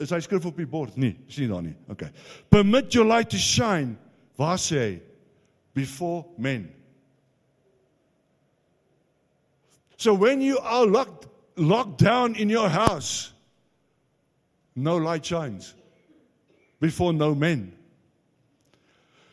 Is 0.02 0.10
hy 0.10 0.18
skryf 0.24 0.46
op 0.48 0.58
die 0.58 0.66
bord? 0.68 0.96
Nee, 0.98 1.14
sien 1.30 1.50
daar 1.52 1.62
nie. 1.62 1.74
Okay. 1.92 2.10
Permit 2.50 2.94
your 2.94 3.06
light 3.06 3.30
to 3.30 3.38
shine. 3.38 3.96
Waar 4.40 4.58
sê 4.58 4.80
hy? 4.82 4.94
Before 5.74 6.26
men. 6.36 6.68
So 9.96 10.14
when 10.14 10.40
you 10.40 10.58
are 10.58 10.84
locked 10.84 11.28
locked 11.56 11.98
down 12.02 12.34
in 12.34 12.50
your 12.50 12.68
house, 12.68 13.32
no 14.74 14.96
light 14.96 15.24
shines 15.24 15.74
before 16.80 17.12
no 17.12 17.34
men. 17.34 17.72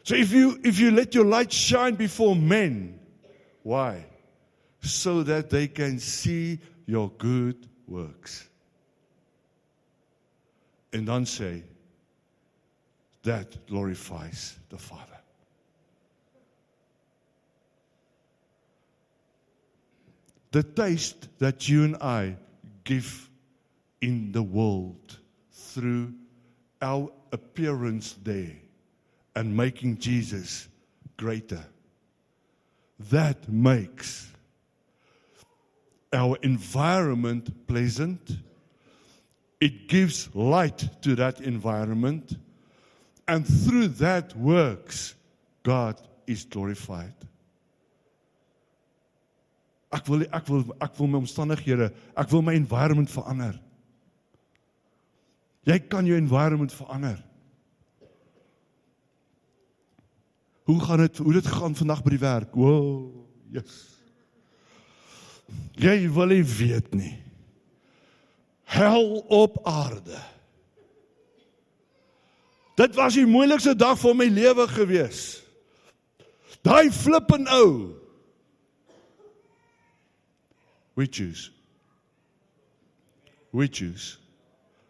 So 0.03 0.15
if 0.15 0.31
you 0.31 0.59
if 0.63 0.79
you 0.79 0.91
let 0.91 1.15
your 1.15 1.25
light 1.25 1.51
shine 1.51 1.95
before 1.95 2.35
men, 2.35 2.99
why? 3.63 4.05
So 4.81 5.23
that 5.23 5.49
they 5.49 5.67
can 5.67 5.99
see 5.99 6.59
your 6.85 7.09
good 7.17 7.67
works. 7.87 8.48
En 10.93 11.05
dan 11.05 11.25
sê 11.25 11.63
that 13.23 13.67
glorifies 13.67 14.57
the 14.69 14.77
Father. 14.77 15.19
The 20.51 20.63
taste 20.63 21.27
that 21.37 21.69
you 21.69 21.83
and 21.83 21.95
I 21.97 22.35
give 22.83 23.29
in 24.01 24.31
the 24.31 24.41
world 24.41 25.19
through 25.51 26.13
our 26.81 27.11
appearance 27.31 28.15
there 28.23 28.55
and 29.35 29.55
making 29.55 29.99
Jesus 29.99 30.67
greater. 31.17 31.63
That 33.11 33.47
makes 33.47 34.31
our 36.11 36.37
environment 36.41 37.67
pleasant. 37.67 38.37
It 39.59 39.87
gives 39.87 40.29
light 40.33 40.87
to 41.01 41.15
that 41.15 41.41
environment. 41.41 42.37
And 43.27 43.45
through 43.45 43.89
that 43.99 44.35
works, 44.35 45.15
God 45.63 46.01
is 46.25 46.45
glorified. 46.45 47.13
Ek 49.89 50.05
wil 50.05 50.23
ek 50.29 50.45
wil 50.47 50.63
ek 50.85 50.99
wil 50.99 51.09
my 51.09 51.17
omstandighede, 51.17 51.89
ek 52.13 52.29
wil 52.29 52.43
my 52.45 52.53
environment 52.53 53.09
verander. 53.09 53.55
Jy 55.65 55.79
kan 55.89 56.05
jou 56.05 56.17
environment 56.17 56.73
verander. 56.73 57.17
Hoe 60.69 60.77
gaan 60.85 61.01
dit 61.01 61.17
hoe 61.17 61.33
dit 61.33 61.47
gaan 61.49 61.75
vandag 61.75 62.03
by 62.05 62.13
die 62.13 62.21
werk? 62.21 62.53
Woah, 62.53 63.09
yes. 63.53 63.79
Jy 65.81 66.05
wil 66.13 66.35
nie 66.35 66.45
weet 66.45 66.93
nie. 66.93 67.15
Hel 68.69 69.19
op 69.27 69.59
aarde. 69.63 70.17
Dit 72.75 72.95
was 72.95 73.13
die 73.13 73.25
moeilikste 73.25 73.75
dag 73.75 73.99
van 73.99 74.17
my 74.17 74.27
lewe 74.29 74.67
gewees. 74.67 75.41
Daai 76.61 76.91
flippin 76.91 77.47
ou. 77.49 77.95
We 80.93 81.07
choose. 83.71 84.19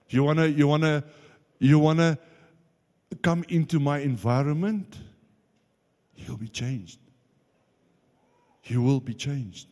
You 0.08 0.24
wanna 0.24 0.48
you 0.48 0.68
wanna 0.68 1.04
you 1.58 1.80
wanna 1.80 2.18
come 3.22 3.44
into 3.48 3.80
my 3.80 4.00
environment, 4.00 4.98
you'll 6.16 6.38
be 6.38 6.50
changed. 6.50 7.00
You 8.64 8.82
will 8.82 9.00
be 9.00 9.14
changed. 9.14 9.68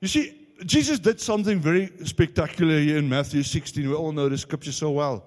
You 0.00 0.08
see, 0.08 0.45
Jesus 0.64 0.98
did 0.98 1.20
something 1.20 1.60
very 1.60 1.92
spectacular 2.04 2.78
here 2.78 2.96
in 2.96 3.08
Matthew 3.08 3.42
16. 3.42 3.88
We 3.88 3.94
all 3.94 4.12
know 4.12 4.28
the 4.28 4.38
scripture 4.38 4.72
so 4.72 4.90
well. 4.90 5.24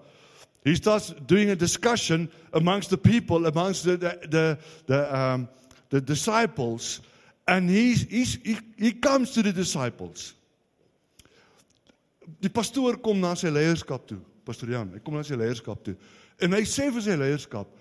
He 0.64 0.76
starts 0.76 1.12
doing 1.28 1.52
a 1.52 1.56
discussion 1.56 2.30
amongst 2.54 2.90
the 2.90 2.98
people, 2.98 3.46
amongst 3.46 3.86
the 3.86 3.98
the 3.98 4.20
the, 4.28 4.60
the, 4.88 5.18
um, 5.18 5.50
the 5.90 6.02
disciples, 6.02 7.02
and 7.48 7.70
he's, 7.70 8.04
he's, 8.04 8.36
he, 8.44 8.58
he 8.78 8.92
comes 8.92 9.32
to 9.32 9.42
the 9.42 9.54
disciples. 9.54 10.34
Die 12.42 12.50
pastoor 12.50 13.02
kom 13.02 13.22
na 13.22 13.34
sy 13.34 13.50
leierskap 13.50 14.06
toe, 14.08 14.20
Pastor 14.46 14.70
Jan, 14.70 14.92
hy 14.94 15.02
kom 15.02 15.18
na 15.18 15.24
sy 15.26 15.38
leierskap 15.40 15.82
toe. 15.84 15.96
En 16.40 16.54
hy 16.54 16.62
sê 16.70 16.88
vir 16.94 17.04
sy 17.04 17.18
leierskap: 17.18 17.72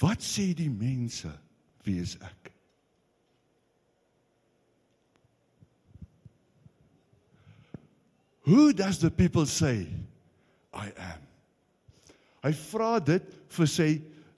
Wat 0.00 0.24
sê 0.24 0.50
die 0.56 0.72
mense 0.72 1.30
wie 1.84 2.00
is 2.02 2.16
ek? 2.24 2.55
Who 8.46 8.72
does 8.72 8.98
the 9.00 9.10
people 9.10 9.44
say 9.46 9.86
I 10.72 10.92
am? 10.96 11.22
Hy 12.46 12.52
vra 12.70 12.96
dit 13.02 13.24
vir 13.56 13.66
sy 13.66 13.88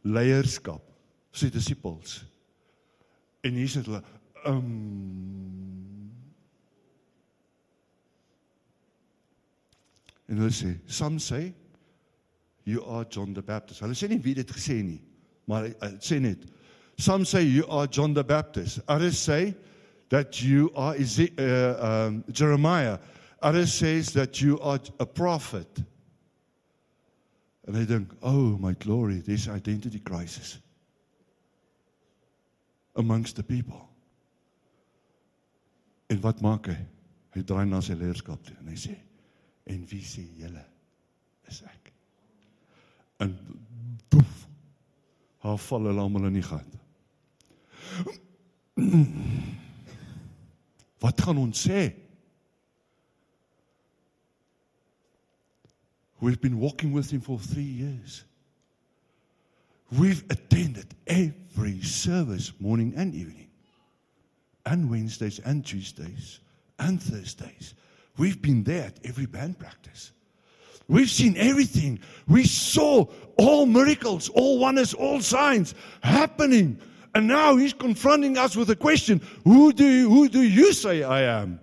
leierskap 0.09 0.81
sy 1.37 1.51
disippels. 1.53 2.23
En 3.45 3.59
hier 3.59 3.69
sit 3.69 3.85
hulle 3.87 4.01
um 4.49 6.09
En 10.29 10.37
hulle 10.37 10.53
sê, 10.53 10.75
some 10.87 11.19
say 11.19 11.55
you 12.69 12.83
are 12.85 13.05
John 13.09 13.33
the 13.33 13.43
Baptist. 13.43 13.81
Hulle 13.81 13.97
sê 13.97 14.09
nie 14.11 14.19
wie 14.25 14.35
dit 14.37 14.51
gesê 14.53 14.83
nie, 14.85 15.01
maar 15.49 15.69
hy 15.71 15.93
sê 16.05 16.19
net 16.21 16.45
some 17.01 17.25
say 17.25 17.45
you 17.45 17.65
are 17.69 17.87
John 17.87 18.13
the 18.15 18.25
Baptist. 18.25 18.81
Others 18.89 19.19
say 19.19 19.55
that 20.11 20.43
you 20.43 20.73
are 20.75 20.95
Eze- 20.97 21.33
uh, 21.39 21.77
um, 22.09 22.25
Jeremiah. 22.33 22.99
Others 23.41 23.72
says 23.72 24.12
that 24.12 24.41
you 24.41 24.59
are 24.61 24.80
a 24.99 25.07
prophet. 25.07 25.82
And 27.66 27.76
I 27.76 27.84
think, 27.84 28.11
oh 28.22 28.57
my 28.59 28.72
glory, 28.72 29.20
this 29.20 29.49
identity 29.49 30.01
crisis 30.01 30.59
amongst 32.97 33.36
the 33.36 33.43
people. 33.43 33.89
En 36.11 36.20
wat 36.24 36.41
maak 36.41 36.66
hy? 36.72 36.78
Hy 37.36 37.43
draai 37.45 37.66
na 37.68 37.82
sy 37.84 37.95
leierskap 37.95 38.41
toe 38.43 38.57
en 38.59 38.70
hy 38.72 38.78
sê: 38.80 38.95
"En 39.68 39.82
wie 39.91 40.01
sê 40.03 40.24
julle 40.41 40.64
is 41.53 41.61
ek?" 41.68 41.93
En 43.20 43.34
poef, 44.09 44.47
haar 45.45 45.61
val 45.61 45.89
hulle 45.91 46.01
almal 46.01 46.30
in 46.30 46.39
die 46.41 46.47
gat. 46.49 46.78
Wat 51.05 51.20
gaan 51.22 51.39
ons 51.45 51.66
sê? 51.68 52.08
We've 56.21 56.41
been 56.41 56.59
walking 56.59 56.93
with 56.93 57.11
him 57.11 57.21
for 57.21 57.39
3 57.39 57.62
years. 57.62 58.25
We've 59.91 60.25
attended 60.31 60.95
every 61.07 61.81
service 61.83 62.53
morning 62.61 62.93
and 62.97 63.14
evening. 63.14 63.49
And 64.66 64.91
Wednesdays 64.91 65.39
and 65.39 65.64
Tuesdays 65.64 66.41
and 66.79 67.01
Thursdays. 67.01 67.75
We've 68.19 68.43
been 68.43 68.64
there 68.64 68.85
at 68.87 68.99
every 69.05 69.27
band 69.27 69.59
practice. 69.59 70.12
We've 70.89 71.11
seen 71.11 71.37
everything. 71.37 72.01
We 72.27 72.45
saw 72.45 73.07
all 73.37 73.66
miracles, 73.66 74.29
all 74.31 74.59
wonders, 74.59 74.95
all 74.95 75.21
signs 75.21 75.75
happening. 76.03 76.81
And 77.14 77.27
now 77.27 77.57
he's 77.57 77.73
confronting 77.73 78.37
us 78.37 78.57
with 78.57 78.71
a 78.71 78.77
question 78.77 79.21
Who 79.45 79.73
do 79.73 79.87
you, 79.87 80.09
who 80.09 80.29
do 80.29 80.43
you 80.43 80.73
say 80.73 81.03
I 81.03 81.23
am? 81.43 81.61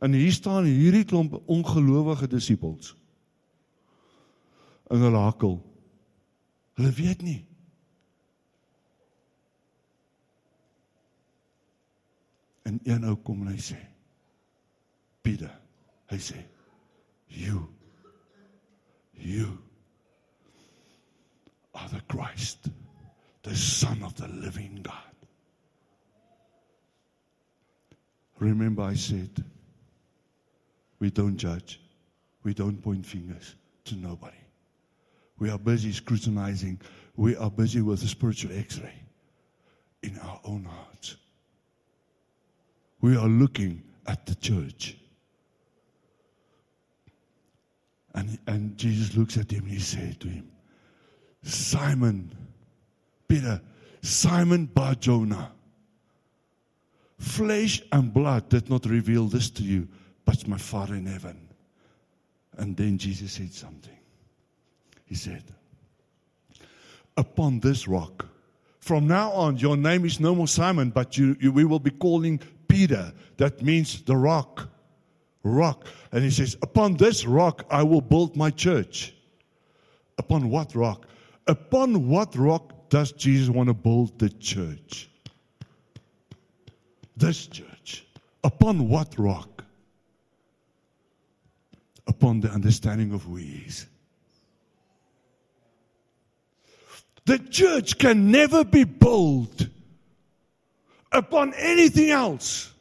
En 0.00 0.12
hier 0.12 0.32
staan 0.32 0.64
hierdie 0.64 1.04
klomp 1.04 1.42
ongelowige 1.46 2.26
disippels. 2.26 2.94
En 4.90 4.98
hulle 4.98 5.16
hakkel. 5.16 5.60
Hulle 6.74 6.90
weet 6.92 7.22
nie. 7.22 7.46
En 12.62 12.80
een 12.82 13.04
ou 13.06 13.16
kom 13.16 13.44
en 13.46 13.52
hy 13.54 13.60
sê: 13.62 13.78
"Pieter," 15.22 15.52
hy 16.10 16.18
sê, 16.18 16.42
"You 17.26 17.68
you 19.14 19.58
are 21.74 21.88
the 21.88 22.02
Christ, 22.08 22.70
the 23.42 23.54
son 23.56 24.02
of 24.02 24.14
the 24.14 24.28
living 24.28 24.82
God." 24.82 25.28
Remember 28.38 28.82
I 28.82 28.96
said 28.96 29.44
we 30.98 31.10
don't 31.10 31.36
judge. 31.36 31.80
We 32.42 32.54
don't 32.54 32.82
point 32.82 33.06
fingers 33.06 33.54
to 33.84 33.96
nobody. 33.96 34.39
We 35.40 35.48
are 35.48 35.58
busy 35.58 35.90
scrutinizing. 35.90 36.80
We 37.16 37.34
are 37.34 37.50
busy 37.50 37.80
with 37.80 38.02
a 38.04 38.06
spiritual 38.06 38.52
x 38.56 38.78
ray 38.78 38.94
in 40.02 40.18
our 40.18 40.38
own 40.44 40.64
hearts. 40.64 41.16
We 43.00 43.16
are 43.16 43.26
looking 43.26 43.82
at 44.06 44.26
the 44.26 44.34
church. 44.36 44.96
And, 48.14 48.38
and 48.46 48.76
Jesus 48.76 49.16
looks 49.16 49.38
at 49.38 49.50
him 49.50 49.64
and 49.64 49.72
he 49.72 49.78
said 49.78 50.20
to 50.20 50.28
him, 50.28 50.50
Simon, 51.42 52.36
Peter, 53.26 53.62
Simon 54.02 54.66
Bar 54.66 54.96
Jonah, 54.96 55.52
flesh 57.18 57.82
and 57.92 58.12
blood 58.12 58.48
did 58.50 58.68
not 58.68 58.84
reveal 58.84 59.26
this 59.26 59.48
to 59.50 59.62
you, 59.62 59.88
but 60.26 60.46
my 60.46 60.58
Father 60.58 60.96
in 60.96 61.06
heaven. 61.06 61.48
And 62.58 62.76
then 62.76 62.98
Jesus 62.98 63.32
said 63.32 63.54
something. 63.54 63.99
He 65.10 65.16
said, 65.16 65.42
Upon 67.16 67.58
this 67.58 67.88
rock, 67.88 68.26
from 68.78 69.08
now 69.08 69.32
on, 69.32 69.58
your 69.58 69.76
name 69.76 70.04
is 70.06 70.20
no 70.20 70.36
more 70.36 70.46
Simon, 70.46 70.90
but 70.90 71.18
you, 71.18 71.36
you, 71.40 71.50
we 71.50 71.64
will 71.64 71.80
be 71.80 71.90
calling 71.90 72.40
Peter. 72.68 73.12
That 73.36 73.60
means 73.60 74.02
the 74.02 74.16
rock. 74.16 74.68
Rock. 75.42 75.86
And 76.12 76.22
he 76.22 76.30
says, 76.30 76.56
Upon 76.62 76.96
this 76.96 77.26
rock, 77.26 77.66
I 77.70 77.82
will 77.82 78.00
build 78.00 78.36
my 78.36 78.50
church. 78.50 79.12
Upon 80.16 80.48
what 80.48 80.76
rock? 80.76 81.08
Upon 81.48 82.08
what 82.08 82.36
rock 82.36 82.88
does 82.88 83.10
Jesus 83.10 83.48
want 83.48 83.68
to 83.68 83.74
build 83.74 84.16
the 84.20 84.30
church? 84.30 85.10
This 87.16 87.48
church. 87.48 88.06
Upon 88.44 88.88
what 88.88 89.18
rock? 89.18 89.64
Upon 92.06 92.40
the 92.40 92.50
understanding 92.50 93.12
of 93.12 93.24
who 93.24 93.36
he 93.36 93.64
is. 93.66 93.86
The 97.30 97.38
church 97.38 97.96
can 97.96 98.32
never 98.32 98.64
be 98.64 98.82
built 98.82 99.68
upon 101.12 101.54
anything 101.54 102.10
else 102.10 102.72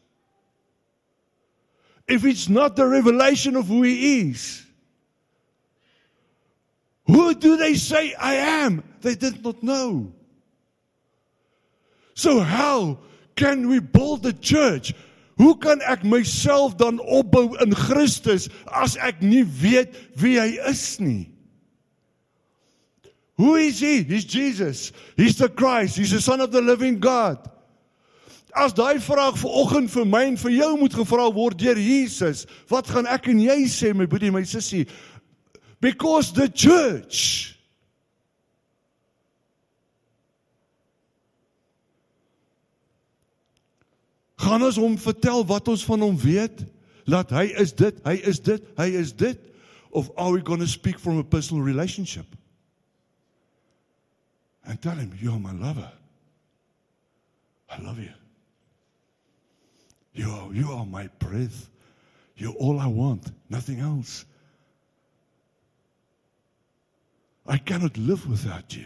if 2.08 2.26
it's 2.26 2.50
not 2.50 2.76
the 2.76 2.88
revelation 2.88 3.56
of 3.56 3.68
who 3.68 3.84
he 3.84 4.22
is. 4.32 4.66
Who 7.06 7.36
do 7.36 7.58
they 7.58 7.76
say 7.76 8.16
I 8.16 8.34
am? 8.66 8.82
They 9.02 9.14
did 9.14 9.43
not 9.43 9.62
know. 9.62 10.14
So, 12.16 12.39
how 12.39 12.97
can 13.36 13.70
we 13.70 13.78
build 13.80 14.24
the 14.24 14.34
church? 14.34 14.95
Hoe 15.38 15.58
kan 15.62 15.80
ek 15.86 16.04
myself 16.04 16.76
dan 16.76 16.97
opbou 16.97 17.54
in 17.62 17.70
Christus 17.78 18.50
as 18.66 18.97
ek 18.97 19.22
nie 19.22 19.45
weet 19.45 19.93
wie 20.18 20.41
hy 20.41 20.58
is 20.66 20.97
nie? 21.00 21.30
Who 23.40 23.56
is 23.56 23.80
he? 23.80 24.04
He's 24.04 24.26
Jesus. 24.26 24.92
He's 25.16 25.38
the 25.38 25.48
Christ. 25.48 25.96
He's 25.96 26.12
the 26.12 26.20
son 26.20 26.42
of 26.42 26.52
the 26.52 26.62
living 26.62 27.00
God. 27.00 27.40
As 28.52 28.74
daai 28.74 29.00
vraag 29.00 29.38
vanoggend 29.40 29.88
vir 29.94 30.08
my 30.10 30.26
en 30.28 30.36
vir 30.42 30.52
jou 30.58 30.72
moet 30.82 30.96
gevra 30.98 31.30
word 31.32 31.56
deur 31.62 31.80
Jesus, 31.80 32.44
wat 32.68 32.90
gaan 32.92 33.08
ek 33.08 33.30
en 33.32 33.40
jy 33.40 33.56
sê 33.72 33.94
my 33.96 34.10
broer 34.12 34.34
my 34.36 34.42
sussie? 34.44 34.90
Because 35.80 36.34
the 36.36 36.50
church 36.50 37.56
gaan 44.36 44.66
ons 44.68 44.82
hom 44.82 44.98
vertel 45.00 45.46
wat 45.48 45.72
ons 45.72 45.86
van 45.88 46.04
hom 46.10 46.20
weet? 46.20 46.66
Laat 47.08 47.32
hy 47.32 47.46
is 47.56 47.72
dit, 47.72 48.04
hy 48.04 48.18
is 48.20 48.44
dit, 48.44 48.68
hy 48.76 48.90
is 49.00 49.16
dit 49.16 49.48
of 49.96 50.12
are 50.18 50.36
we 50.36 50.44
going 50.44 50.60
to 50.60 50.68
speak 50.68 51.00
from 51.00 51.24
a 51.24 51.24
personal 51.24 51.64
relationship? 51.64 52.36
And 54.70 54.80
tell 54.80 54.95
him, 54.95 55.17
you're 55.20 55.39
my 55.39 55.51
lover. 55.51 55.91
I 57.72 57.82
love 57.82 57.97
you. 57.97 58.13
You 60.13 60.30
are, 60.30 60.53
you 60.53 60.72
are 60.72 60.86
my 60.86 61.07
breath. 61.17 61.70
You're 62.38 62.53
all 62.53 62.80
I 62.80 62.86
want, 62.86 63.32
nothing 63.49 63.80
else. 63.80 64.26
I 67.47 67.57
cannot 67.57 67.97
live 67.97 68.30
without 68.30 68.76
you. 68.76 68.86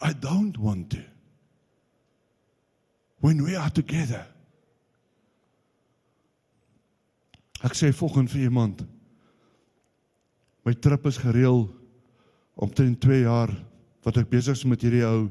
I 0.00 0.12
don't 0.12 0.56
want 0.56 0.90
to. 0.90 1.02
When 3.20 3.42
we 3.42 3.56
are 3.56 3.70
together. 3.70 4.24
Ek 7.66 7.74
sê 7.74 7.90
volgens 7.90 8.30
vir 8.30 8.46
iemand 8.46 8.86
my 10.62 10.76
trip 10.78 11.08
is 11.10 11.18
gereël 11.18 11.64
omtrent 12.54 13.00
2 13.02 13.24
jaar 13.24 13.50
wat 14.06 14.16
ek 14.20 14.30
besig 14.30 14.58
is 14.58 14.64
met 14.68 14.82
hierdie 14.82 15.04
ou 15.06 15.28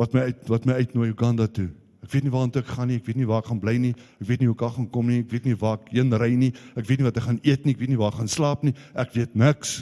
wat 0.00 0.14
my 0.14 0.28
uit 0.30 0.50
wat 0.50 0.66
my 0.66 0.78
uitnooi 0.80 1.10
Uganda 1.12 1.46
toe. 1.46 1.68
Ek 2.02 2.10
weet 2.10 2.26
nie 2.26 2.32
waartoe 2.34 2.62
ek 2.64 2.72
gaan 2.74 2.88
nie, 2.90 2.98
ek 2.98 3.06
weet 3.06 3.20
nie 3.20 3.28
waar 3.30 3.44
ek 3.44 3.50
gaan 3.52 3.60
bly 3.62 3.76
nie, 3.78 3.92
ek 4.18 4.26
weet 4.26 4.40
nie 4.42 4.48
hoe 4.50 4.56
ek 4.58 4.74
gaan 4.74 4.88
kom 4.90 5.06
nie, 5.06 5.20
ek 5.22 5.30
weet 5.30 5.44
nie 5.46 5.58
waar 5.60 5.78
ek 5.78 5.92
heen 5.94 6.16
ry 6.18 6.32
nie, 6.34 6.50
ek 6.74 6.88
weet 6.88 6.98
nie 6.98 7.06
wat 7.06 7.20
ek 7.20 7.28
gaan 7.28 7.38
eet 7.46 7.66
nie, 7.66 7.74
ek 7.76 7.82
weet 7.82 7.92
nie 7.92 8.00
waar 8.00 8.10
ek 8.14 8.18
gaan 8.22 8.32
slaap 8.32 8.64
nie, 8.66 8.74
ek 8.98 9.14
weet 9.14 9.36
niks. 9.38 9.76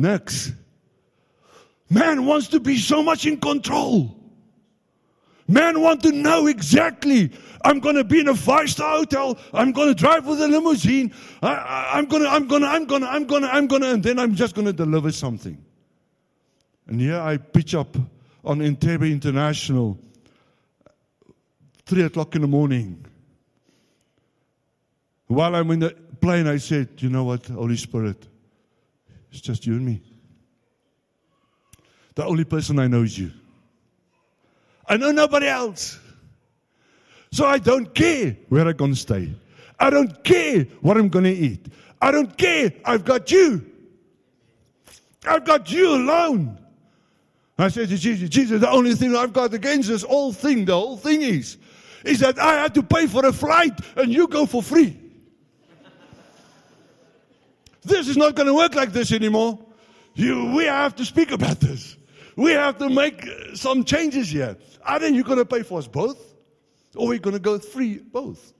Niks. 0.00 0.38
Man 1.90 2.24
wants 2.24 2.48
to 2.48 2.60
be 2.60 2.78
so 2.78 3.02
much 3.02 3.26
in 3.26 3.36
control. 3.36 4.16
Man 5.50 5.82
want 5.82 6.02
to 6.04 6.12
know 6.12 6.46
exactly. 6.46 7.32
I'm 7.64 7.80
going 7.80 7.96
to 7.96 8.04
be 8.04 8.20
in 8.20 8.28
a 8.28 8.34
five-star 8.34 8.98
hotel. 8.98 9.36
I'm 9.52 9.72
going 9.72 9.88
to 9.88 9.94
drive 9.94 10.24
with 10.24 10.40
a 10.40 10.46
limousine. 10.46 11.12
I, 11.42 11.52
I, 11.52 11.98
I'm 11.98 12.06
going 12.06 12.22
to, 12.22 12.30
I'm 12.30 12.46
going 12.46 12.62
to, 12.62 12.68
I'm 12.68 12.86
going 12.86 13.02
to, 13.02 13.08
I'm 13.08 13.26
going 13.26 13.42
to, 13.42 13.52
I'm 13.52 13.66
going 13.66 13.82
to, 13.82 13.90
and 13.90 14.02
then 14.02 14.18
I'm 14.20 14.36
just 14.36 14.54
going 14.54 14.66
to 14.66 14.72
deliver 14.72 15.10
something. 15.10 15.58
And 16.90 17.00
here 17.00 17.20
I 17.20 17.36
pitch 17.36 17.76
up 17.76 17.96
on 18.44 18.58
Entebbe 18.58 19.10
International, 19.10 19.96
three 21.86 22.02
o'clock 22.02 22.34
in 22.34 22.42
the 22.42 22.48
morning. 22.48 23.06
While 25.28 25.54
I'm 25.54 25.70
in 25.70 25.78
the 25.78 25.90
plane, 26.20 26.48
I 26.48 26.56
said, 26.56 26.88
You 26.96 27.08
know 27.08 27.22
what, 27.22 27.46
Holy 27.46 27.76
Spirit? 27.76 28.26
It's 29.30 29.40
just 29.40 29.66
you 29.66 29.74
and 29.74 29.86
me. 29.86 30.02
The 32.16 32.24
only 32.24 32.42
person 32.42 32.80
I 32.80 32.88
know 32.88 33.02
is 33.02 33.16
you. 33.16 33.30
I 34.88 34.96
know 34.96 35.12
nobody 35.12 35.46
else. 35.46 35.96
So 37.30 37.46
I 37.46 37.58
don't 37.58 37.94
care 37.94 38.36
where 38.48 38.66
I'm 38.66 38.76
going 38.76 38.94
to 38.94 38.98
stay. 38.98 39.32
I 39.78 39.90
don't 39.90 40.24
care 40.24 40.64
what 40.80 40.96
I'm 40.96 41.08
going 41.08 41.26
to 41.26 41.30
eat. 41.30 41.66
I 42.02 42.10
don't 42.10 42.36
care. 42.36 42.72
I've 42.84 43.04
got 43.04 43.30
you. 43.30 43.64
I've 45.24 45.44
got 45.44 45.70
you 45.70 45.94
alone. 45.94 46.60
I 47.60 47.68
said 47.68 47.88
to 47.88 47.96
Jesus, 47.96 48.28
Jesus, 48.28 48.60
the 48.60 48.70
only 48.70 48.94
thing 48.94 49.14
I've 49.14 49.32
got 49.32 49.52
against 49.54 49.88
this 49.88 50.02
whole 50.02 50.32
thing, 50.32 50.64
the 50.64 50.74
whole 50.74 50.96
thing 50.96 51.22
is, 51.22 51.58
is 52.04 52.20
that 52.20 52.38
I 52.38 52.54
had 52.54 52.74
to 52.74 52.82
pay 52.82 53.06
for 53.06 53.26
a 53.26 53.32
flight 53.32 53.78
and 53.96 54.12
you 54.12 54.28
go 54.28 54.46
for 54.46 54.62
free. 54.62 54.96
this 57.82 58.08
is 58.08 58.16
not 58.16 58.34
going 58.34 58.46
to 58.46 58.54
work 58.54 58.74
like 58.74 58.92
this 58.92 59.12
anymore. 59.12 59.58
You, 60.14 60.52
we 60.54 60.64
have 60.64 60.96
to 60.96 61.04
speak 61.04 61.32
about 61.32 61.60
this. 61.60 61.96
We 62.36 62.52
have 62.52 62.78
to 62.78 62.88
make 62.88 63.26
uh, 63.26 63.54
some 63.54 63.84
changes 63.84 64.30
here. 64.30 64.56
Either 64.84 65.08
you're 65.08 65.24
going 65.24 65.38
to 65.38 65.44
pay 65.44 65.62
for 65.62 65.78
us 65.78 65.86
both, 65.86 66.34
or 66.94 67.08
we're 67.08 67.18
going 67.18 67.34
to 67.34 67.40
go 67.40 67.58
free 67.58 67.98
both. 67.98 68.54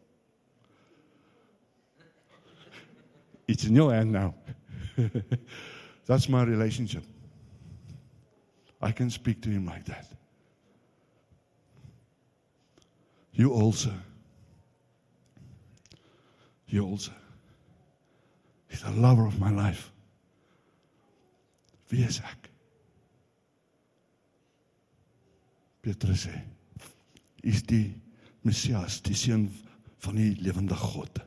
It's 3.49 3.65
in 3.65 3.75
your 3.75 3.93
hand 3.93 4.13
now. 4.13 4.35
That's 6.07 6.29
my 6.29 6.45
relationship. 6.45 7.05
I 8.81 8.93
can 8.93 9.11
speak 9.11 9.43
to 9.43 9.51
him 9.51 9.67
like 9.67 9.85
that. 9.87 10.07
You 13.33 13.53
also. 13.53 13.93
You 16.67 16.87
also. 16.87 17.13
He's 18.69 18.83
the 18.83 18.91
lover 18.91 19.27
of 19.27 19.39
my 19.39 19.51
life. 19.51 19.91
Wie 21.89 22.03
is 22.03 22.21
ek? 22.21 22.51
Petrus 25.83 26.27
sê, 26.27 26.43
"Is 27.43 27.63
die 27.63 27.95
Messias, 28.43 29.01
die 29.03 29.15
seun 29.15 29.51
van 29.99 30.15
die 30.15 30.35
lewende 30.35 30.77
God, 30.77 31.21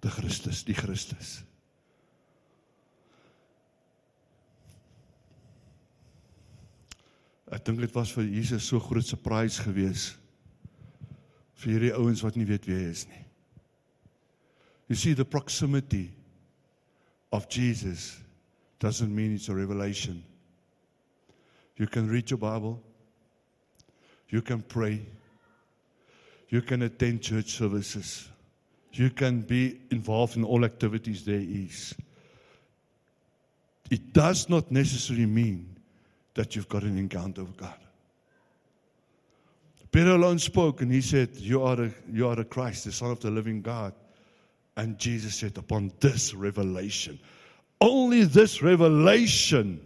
die 0.00 0.10
Christus, 0.10 0.64
die 0.64 0.74
Christus." 0.74 1.42
Ek 7.52 7.64
dink 7.66 7.82
dit 7.82 7.94
was 7.94 8.12
vir 8.16 8.24
Jesus 8.32 8.64
so 8.64 8.80
groot 8.80 9.06
surprise 9.06 9.60
geweest 9.60 10.16
vir 11.62 11.74
hierdie 11.74 11.92
ouens 11.94 12.22
wat 12.24 12.34
nie 12.34 12.46
weet 12.48 12.64
wie 12.66 12.74
hy 12.74 12.88
is 12.90 13.04
nie. 13.06 13.20
You 14.88 14.96
see 14.98 15.12
the 15.14 15.24
proximity 15.24 16.10
of 17.32 17.48
Jesus 17.48 18.18
doesn't 18.80 19.14
mean 19.14 19.34
it's 19.34 19.48
a 19.48 19.54
revelation. 19.54 20.22
You 21.76 21.86
can 21.86 22.08
read 22.08 22.30
your 22.30 22.38
Bible. 22.38 22.82
You 24.28 24.42
can 24.42 24.60
pray. 24.60 25.00
You 26.48 26.62
can 26.62 26.82
attend 26.82 27.22
church 27.22 27.52
services. 27.52 28.28
You 28.92 29.10
can 29.10 29.40
be 29.40 29.80
involved 29.90 30.36
in 30.36 30.44
all 30.44 30.64
activities 30.64 31.24
there 31.24 31.40
is. 31.40 31.94
It 33.90 34.12
does 34.12 34.48
not 34.48 34.70
necessarily 34.70 35.26
mean 35.26 35.76
that 36.34 36.56
you've 36.56 36.68
got 36.68 36.82
an 36.82 36.98
encounter 36.98 37.44
with 37.44 37.56
God. 37.56 37.74
Peter 39.90 40.12
alone 40.12 40.38
spoke 40.38 40.80
and 40.80 40.90
he 40.90 41.02
said, 41.02 41.28
You 41.36 41.62
are 41.62 41.76
the, 41.76 41.92
you 42.10 42.26
are 42.26 42.36
the 42.36 42.44
Christ, 42.44 42.86
the 42.86 42.92
Son 42.92 43.10
of 43.10 43.20
the 43.20 43.30
living 43.30 43.60
God. 43.60 43.92
And 44.76 44.98
Jesus 44.98 45.34
said, 45.34 45.58
Upon 45.58 45.92
this 46.00 46.32
revelation, 46.32 47.20
only 47.80 48.24
this 48.24 48.62
revelation, 48.62 49.84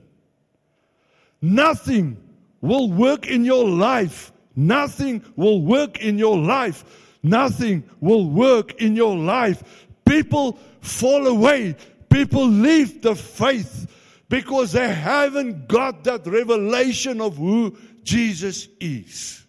nothing 1.42 2.16
will 2.60 2.90
work 2.90 3.26
in 3.26 3.44
your 3.44 3.68
life. 3.68 4.32
Nothing 4.54 5.22
will 5.34 5.60
work 5.60 5.98
in 6.00 6.18
your 6.18 6.38
life. 6.38 7.12
Nothing 7.22 7.82
will 8.00 8.30
work 8.30 8.80
in 8.80 8.94
your 8.94 9.16
life. 9.16 9.86
People 10.04 10.58
fall 10.80 11.26
away. 11.26 11.74
People 12.08 12.46
leave 12.46 13.02
the 13.02 13.16
faith 13.16 13.85
because 14.28 14.72
they 14.72 14.92
haven't 14.92 15.68
got 15.68 16.04
that 16.04 16.26
revelation 16.26 17.20
of 17.20 17.36
who 17.36 17.76
Jesus 18.02 18.68
is. 18.80 19.44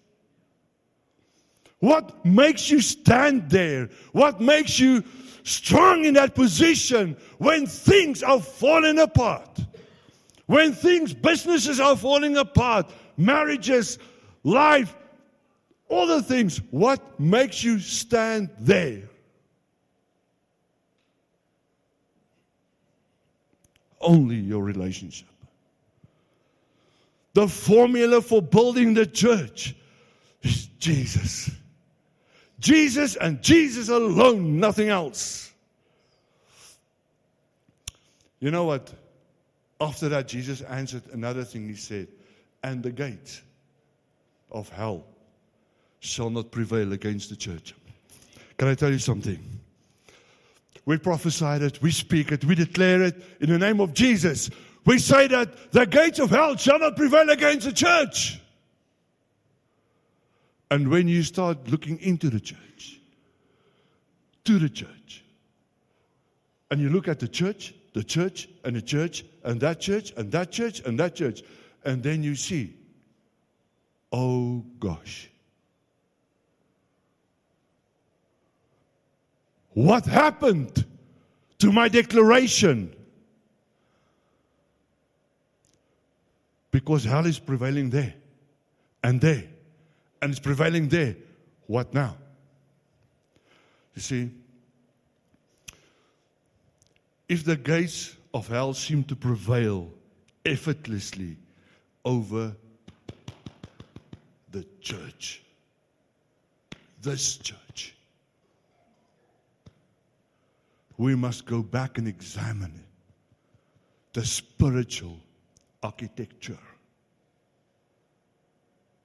What 1.80 2.26
makes 2.26 2.70
you 2.70 2.82
stand 2.82 3.50
there? 3.50 3.90
What 4.12 4.42
makes 4.42 4.80
you 4.80 5.04
strong 5.44 6.06
in 6.06 6.16
that 6.16 6.36
position 6.36 7.16
when 7.38 7.68
things 7.68 8.24
are 8.24 8.42
falling 8.42 9.00
apart? 9.00 9.60
When 10.48 10.74
things, 10.74 11.14
businesses 11.14 11.80
are 11.80 11.96
falling 11.96 12.38
apart, 12.38 12.90
marriages, 13.18 14.00
life, 14.44 14.96
all 15.90 16.08
the 16.08 16.24
things, 16.24 16.62
what 16.72 17.20
makes 17.20 17.64
you 17.64 17.80
stand 17.80 18.50
there? 18.60 19.04
Only 24.08 24.38
your 24.38 24.64
relationship. 24.64 25.28
The 27.34 27.50
formula 27.50 28.22
for 28.22 28.42
building 28.42 28.94
the 28.94 29.06
church 29.06 29.76
is 30.42 30.68
Jesus. 30.80 31.52
Jesus 32.58 33.18
and 33.18 33.44
Jesus 33.44 33.90
alone, 33.90 34.62
nothing 34.62 34.88
else. 34.88 35.52
You 38.40 38.50
know 38.50 38.64
what? 38.64 38.94
After 39.82 40.08
that, 40.08 40.30
Jesus 40.30 40.62
answered 40.62 41.04
another 41.12 41.44
thing. 41.44 41.68
He 41.68 41.76
said, 41.76 42.08
And 42.64 42.82
the 42.82 42.92
gates 42.92 43.42
of 44.50 44.70
hell 44.70 45.06
shall 46.00 46.30
not 46.30 46.50
prevail 46.50 46.94
against 46.94 47.30
the 47.30 47.36
church. 47.36 47.76
Can 48.58 48.70
I 48.70 48.76
tell 48.76 48.90
you 48.90 49.00
something? 49.00 49.57
We 50.88 50.98
prophesy 50.98 51.66
it, 51.66 51.82
we 51.82 51.92
speak 51.92 52.32
it, 52.32 52.46
we 52.46 52.56
declare 52.56 53.04
it 53.04 53.22
in 53.42 53.50
the 53.50 53.60
name 53.60 53.82
of 53.82 53.94
Jesus. 53.94 54.50
We 54.86 55.00
say 55.00 55.28
that 55.28 55.74
the 55.74 55.86
gates 55.86 56.18
of 56.18 56.30
hell 56.30 56.56
shall 56.56 56.80
not 56.80 56.96
prevail 56.96 57.30
against 57.30 57.66
the 57.66 57.74
church. 57.74 58.40
And 60.72 60.88
when 60.88 61.10
you 61.10 61.24
start 61.24 61.68
looking 61.68 62.00
into 62.00 62.30
the 62.30 62.40
church, 62.40 63.02
to 64.46 64.60
the 64.60 64.70
church, 64.70 65.26
and 66.72 66.80
you 66.80 66.88
look 66.88 67.10
at 67.10 67.20
the 67.20 67.28
church, 67.28 67.74
the 67.94 68.04
church, 68.04 68.48
and 68.64 68.74
the 68.74 68.82
church, 68.82 69.26
and 69.44 69.60
that 69.60 69.82
church, 69.82 70.14
and 70.16 70.32
that 70.32 70.54
church, 70.54 70.80
and 70.86 70.98
that 71.02 71.16
church, 71.16 71.44
and 71.84 72.02
then 72.02 72.24
you 72.24 72.34
see, 72.34 72.74
oh 74.14 74.64
gosh. 74.80 75.30
What 79.78 80.08
happened 80.08 80.88
to 81.60 81.72
my 81.72 81.88
declaration? 81.88 82.96
Because 86.72 87.04
hell 87.04 87.28
is 87.28 87.38
prevailing 87.38 87.92
there 87.92 88.16
and 89.04 89.22
there 89.22 89.44
and 90.20 90.32
it's 90.32 90.40
prevailing 90.40 90.88
there. 90.88 91.16
What 91.68 91.94
now? 91.94 92.18
You 93.94 94.02
see, 94.02 94.32
if 97.30 97.44
the 97.44 97.56
gates 97.56 98.16
of 98.34 98.48
hell 98.48 98.74
seem 98.74 99.04
to 99.04 99.16
prevail 99.16 99.92
effortlessly 100.44 101.38
over 102.04 102.56
the 104.52 104.66
church, 104.82 105.44
this 107.00 107.38
church, 107.38 107.94
we 110.98 111.16
must 111.16 111.46
go 111.46 111.62
back 111.62 111.98
and 111.98 112.08
examine 112.08 112.84
the 114.14 114.26
spiritual 114.26 115.18
architecture 115.84 116.58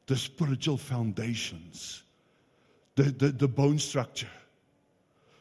the 0.06 0.16
spiritual 0.18 0.76
foundations, 0.76 2.02
the, 2.96 3.04
the, 3.04 3.28
the 3.28 3.48
bone 3.48 3.78
structure, 3.78 4.30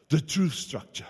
the 0.08 0.20
truth 0.20 0.54
structure. 0.54 1.06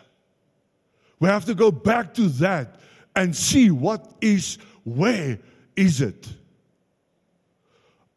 We 1.21 1.29
have 1.29 1.45
to 1.45 1.55
go 1.55 1.71
back 1.71 2.15
to 2.15 2.29
that 2.29 2.81
and 3.15 3.37
see 3.37 3.71
what 3.71 4.15
is, 4.21 4.59
where 4.85 5.39
is 5.77 6.01
it? 6.01 6.29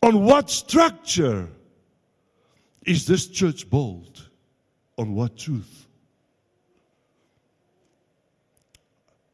On 0.01 0.23
what 0.23 0.49
structure 0.49 1.47
is 2.83 3.05
this 3.05 3.27
church 3.27 3.69
built? 3.69 4.29
On 4.97 5.13
what 5.13 5.37
truth? 5.37 5.84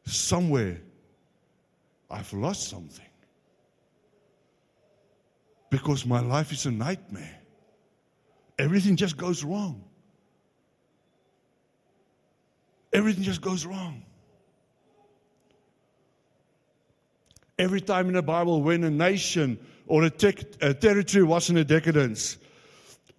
Somewhere 0.04 0.80
I've 2.10 2.32
lost 2.32 2.68
something 2.68 3.06
because 5.70 6.04
my 6.04 6.20
life 6.20 6.52
is 6.52 6.66
a 6.66 6.70
nightmare. 6.70 7.40
Everything 8.58 8.96
just 8.96 9.16
goes 9.16 9.42
wrong. 9.42 9.82
Everything 12.92 13.24
just 13.24 13.40
goes 13.40 13.64
wrong. 13.64 14.04
Every 17.58 17.80
time 17.80 18.08
in 18.08 18.14
the 18.14 18.22
Bible, 18.22 18.62
when 18.62 18.84
a 18.84 18.90
nation 18.90 19.58
or 19.86 20.04
a, 20.04 20.10
te- 20.10 20.44
a 20.60 20.74
territory 20.74 21.24
was 21.24 21.48
in 21.48 21.56
a 21.56 21.64
decadence, 21.64 22.36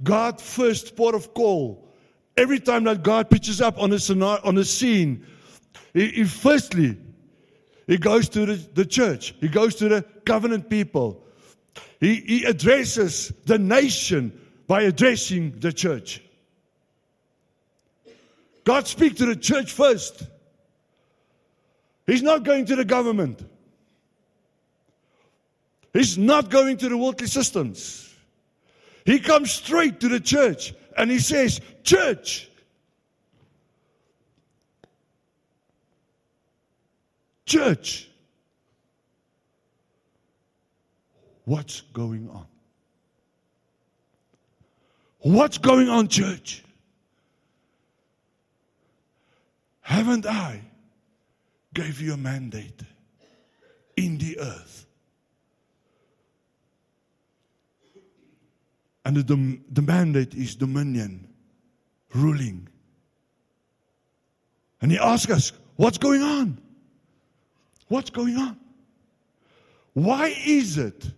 God 0.03 0.39
first 0.39 0.95
port 0.95 1.15
of 1.15 1.33
call. 1.33 1.87
Every 2.37 2.59
time 2.59 2.83
that 2.83 3.03
God 3.03 3.29
pitches 3.29 3.61
up 3.61 3.79
on 3.79 3.91
a 3.93 3.99
scenario, 3.99 4.41
on 4.43 4.57
a 4.57 4.65
scene, 4.65 5.25
he, 5.93 6.07
he 6.09 6.23
firstly 6.23 6.97
he 7.87 7.97
goes 7.97 8.29
to 8.29 8.45
the, 8.45 8.55
the 8.73 8.85
church. 8.85 9.35
He 9.39 9.47
goes 9.47 9.75
to 9.75 9.89
the 9.89 10.05
covenant 10.25 10.69
people. 10.69 11.23
He, 11.99 12.15
he 12.15 12.43
addresses 12.45 13.33
the 13.45 13.57
nation 13.57 14.39
by 14.67 14.83
addressing 14.83 15.59
the 15.59 15.73
church. 15.73 16.21
God 18.63 18.87
speaks 18.87 19.17
to 19.17 19.25
the 19.25 19.35
church 19.35 19.73
first. 19.73 20.23
He's 22.07 22.23
not 22.23 22.43
going 22.43 22.65
to 22.65 22.75
the 22.75 22.85
government. 22.85 23.45
He's 25.91 26.17
not 26.17 26.49
going 26.49 26.77
to 26.77 26.89
the 26.89 26.97
worldly 26.97 27.27
systems. 27.27 28.13
He 29.05 29.19
comes 29.19 29.51
straight 29.51 29.99
to 29.99 30.07
the 30.07 30.19
church 30.19 30.73
and 30.97 31.11
he 31.11 31.19
says, 31.19 31.59
Church, 31.83 32.49
church, 37.53 38.09
what's 41.45 41.81
going 41.81 42.27
on? 42.29 42.47
What's 45.19 45.59
going 45.59 45.87
on, 45.87 46.07
church? 46.07 46.63
Haven't 49.81 50.25
I 50.25 50.61
gave 51.75 52.01
you 52.01 52.13
a 52.13 52.17
mandate 52.17 52.81
in 53.97 54.17
the 54.17 54.39
earth? 54.39 54.87
And 59.05 59.17
the, 59.17 59.59
the 59.71 59.81
mandate 59.83 60.33
is 60.33 60.55
dominion, 60.55 61.27
ruling. 62.15 62.67
And 64.81 64.91
he 64.91 64.97
asks 64.97 65.31
us, 65.31 65.51
What's 65.75 65.97
going 65.97 66.21
on? 66.21 66.62
What's 67.93 68.09
going 68.09 68.37
on? 68.37 68.57
Why 69.93 70.33
is 70.47 70.79
it 70.79 71.11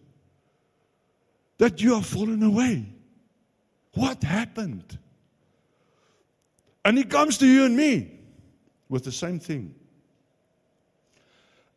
that 1.57 1.81
you 1.81 1.93
have 1.95 2.05
fallen 2.05 2.43
away? 2.43 2.85
What 3.93 4.21
happened? 4.21 4.99
And 6.83 6.97
he 6.97 7.05
comes 7.05 7.37
to 7.37 7.47
you 7.47 7.63
and 7.63 7.77
me 7.77 8.19
with 8.89 9.05
the 9.05 9.11
same 9.13 9.39
thing. 9.39 9.73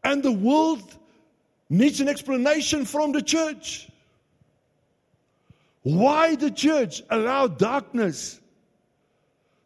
And 0.02 0.20
the 0.20 0.32
world 0.32 0.96
needs 1.70 2.00
an 2.00 2.08
explanation 2.08 2.84
from 2.84 3.12
the 3.12 3.22
church. 3.22 3.88
Why 5.84 6.34
the 6.34 6.50
church 6.50 7.04
allowed 7.08 7.56
darkness 7.56 8.40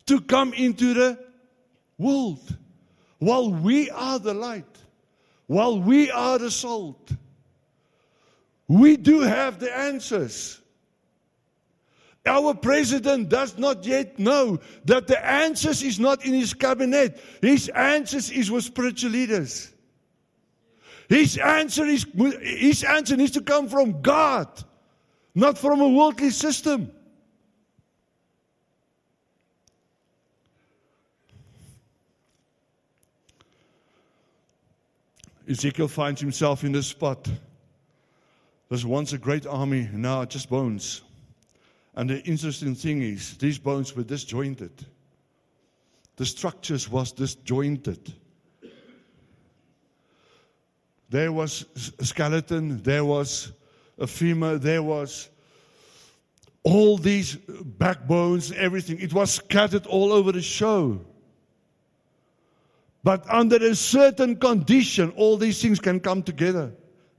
to 0.05 0.21
come 0.21 0.53
into 0.53 0.93
the 0.93 1.19
world 1.97 2.55
while 3.19 3.51
we 3.51 3.89
are 3.89 4.19
the 4.19 4.35
light, 4.35 4.72
while 5.47 5.81
we 5.81 6.11
are 6.11 6.39
the 6.39 6.51
salt. 6.51 7.13
We 8.69 8.97
do 8.97 9.21
have 9.21 9.59
the 9.59 9.77
answers. 9.77 10.61
Our 12.25 12.55
president 12.55 13.29
does 13.29 13.59
not 13.59 13.85
yet 13.85 14.19
know 14.19 14.61
that 14.85 15.09
the 15.09 15.25
answers 15.25 15.83
is 15.83 15.99
not 15.99 16.25
in 16.25 16.35
his 16.35 16.55
cabinet. 16.55 17.21
His 17.41 17.69
answers 17.71 18.31
is 18.31 18.51
with 18.51 18.65
spiritual 18.65 19.11
leaders. 19.11 19.73
His 21.09 21.37
answer 21.37 21.85
is 21.85 22.07
his 22.41 22.85
answer 22.85 23.17
needs 23.17 23.33
to 23.33 23.43
come 23.43 23.69
from 23.69 24.01
God, 24.01 24.49
not 25.35 25.59
from 25.59 25.81
a 25.81 25.89
worldly 25.89 26.31
system. 26.31 26.93
Ezekiel 35.53 35.89
finds 35.89 36.19
himself 36.19 36.65
in 36.65 36.73
this 36.73 36.87
spot. 36.87 37.29
There's 38.71 38.87
once 38.87 39.13
a 39.13 39.19
great 39.19 39.47
army, 39.47 39.87
now 39.93 40.25
just 40.25 40.49
bones. 40.49 41.03
And 41.95 42.09
the 42.09 42.23
interesting 42.23 42.75
thing 42.75 43.03
is, 43.03 43.37
these 43.37 43.59
bones 43.59 43.95
were 43.95 44.03
disjointed. 44.03 44.73
The 46.17 46.25
structures 46.25 46.91
was 46.91 47.13
disjointed. 47.13 48.15
There 51.11 51.31
was 51.31 51.67
a 51.99 52.05
skeleton, 52.07 52.83
there 52.83 53.05
was 53.05 53.53
a 53.99 54.07
femur, 54.07 54.57
there 54.57 54.83
was 54.83 55.29
all 56.63 56.97
these 56.97 57.37
backbones, 57.37 58.53
everything. 58.53 59.01
It 59.01 59.13
was 59.13 59.33
scattered 59.33 59.87
all 59.87 60.13
over 60.13 60.33
the 60.33 60.41
show. 60.41 61.05
But 63.05 63.29
under 63.29 63.57
a 63.57 63.75
certain 63.75 64.37
condition, 64.37 65.13
all 65.17 65.37
these 65.37 65.61
things 65.61 65.81
can 65.81 66.01
come 66.01 66.23
together 66.23 66.73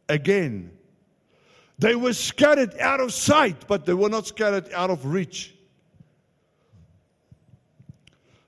again. 0.07 0.71
They 1.79 1.95
were 1.95 2.13
scattered 2.13 2.77
out 2.79 3.01
of 3.01 3.11
sight, 3.11 3.67
but 3.67 3.86
they 3.86 3.93
were 3.93 4.09
not 4.09 4.27
scattered 4.27 4.71
out 4.73 4.89
of 4.89 5.05
reach. 5.05 5.53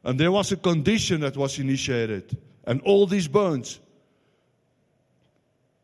And 0.03 0.19
there 0.19 0.31
was 0.31 0.51
a 0.51 0.57
condition 0.57 1.21
that 1.21 1.35
was 1.35 1.57
initiated, 1.59 2.37
and 2.65 2.79
all 2.81 3.07
these 3.07 3.27
bones 3.27 3.79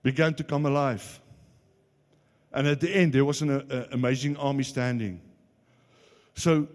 began 0.03 0.35
to 0.35 0.43
come 0.43 0.65
alive. 0.65 1.19
And 2.53 2.67
at 2.67 2.79
the 2.79 2.95
end, 2.95 3.13
there 3.13 3.25
was 3.25 3.41
an 3.41 3.49
uh, 3.49 3.87
amazing 3.91 4.37
army 4.37 4.63
standing. 4.63 5.21
So 6.35 6.67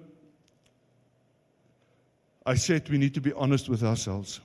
I 2.44 2.54
said 2.54 2.88
we 2.88 2.98
need 2.98 3.14
to 3.14 3.20
be 3.20 3.32
honest 3.32 3.68
with 3.68 3.82
ourselves. 3.82 4.40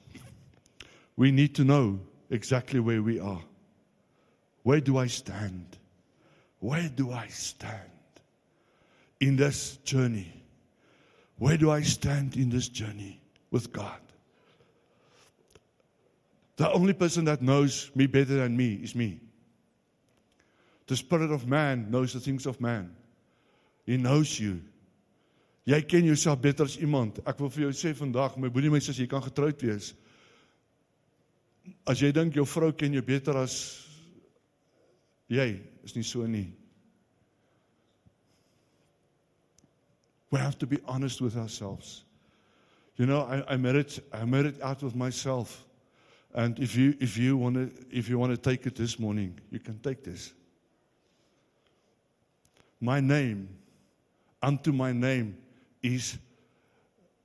We 1.22 1.30
need 1.30 1.54
to 1.58 1.64
know 1.64 2.00
exactly 2.32 2.80
where 2.80 3.04
we 3.04 3.20
are. 3.20 3.44
Where 4.64 4.82
do 4.82 4.98
I 4.98 5.06
stand? 5.06 5.78
Where 6.58 6.90
do 6.90 7.12
I 7.12 7.28
stand 7.28 7.92
in 9.20 9.36
this 9.36 9.78
journey? 9.86 10.44
Where 11.38 11.58
do 11.58 11.70
I 11.70 11.84
stand 11.84 12.38
in 12.38 12.50
this 12.50 12.70
journey 12.70 13.22
with 13.52 13.72
God? 13.72 14.02
The 16.56 16.72
only 16.72 16.94
person 16.94 17.26
that 17.26 17.44
knows 17.44 17.92
me 17.94 18.08
better 18.08 18.38
than 18.38 18.58
me 18.58 18.80
is 18.82 18.96
me. 18.96 19.20
The 20.88 20.96
spirit 20.96 21.30
of 21.30 21.46
man 21.46 21.92
knows 21.92 22.14
the 22.14 22.20
things 22.20 22.48
of 22.48 22.60
man. 22.60 22.96
He 23.86 23.96
knows 23.96 24.40
you. 24.40 24.60
Jy 25.68 25.84
ken 25.84 26.04
jouself 26.04 26.42
beter 26.42 26.64
as 26.64 26.78
iemand. 26.78 27.22
Ek 27.28 27.38
wil 27.38 27.54
vir 27.54 27.68
jou 27.68 27.78
sê 27.78 27.94
vandag, 27.94 28.42
my 28.42 28.50
boetie 28.50 28.74
mense, 28.74 28.90
as 28.90 28.98
jy 28.98 29.06
kan 29.06 29.22
getroud 29.22 29.62
wees. 29.62 29.94
As 31.88 32.02
jy 32.02 32.12
dink 32.12 32.36
jou 32.36 32.46
vrou 32.46 32.72
ken 32.72 32.94
jou 32.94 33.04
beter 33.06 33.38
as 33.38 33.56
jy, 35.32 35.60
is 35.84 35.96
nie 35.96 36.06
so 36.06 36.26
nie. 36.28 36.52
We 40.32 40.40
have 40.40 40.58
to 40.60 40.68
be 40.68 40.80
honest 40.88 41.22
with 41.22 41.36
ourselves. 41.36 42.04
You 42.96 43.06
know, 43.06 43.22
I, 43.22 43.54
I 43.54 43.58
made 43.58 43.76
it. 43.76 44.00
I 44.14 44.26
made 44.26 44.46
it 44.46 44.62
out 44.62 44.82
with 44.84 44.96
myself. 44.96 45.66
And 46.34 46.58
if 46.60 46.76
you 46.76 46.96
if 47.00 47.18
you 47.18 47.36
want 47.36 47.56
to 47.56 47.72
if 47.92 48.08
you 48.08 48.18
want 48.18 48.32
to 48.32 48.38
take 48.38 48.66
it 48.66 48.76
this 48.76 48.98
morning, 49.00 49.40
you 49.50 49.60
can 49.60 49.80
take 49.80 50.04
this. 50.04 50.32
My 52.80 53.00
name, 53.00 53.50
unto 54.42 54.72
my 54.72 54.92
name, 54.92 55.38
is 55.84 56.18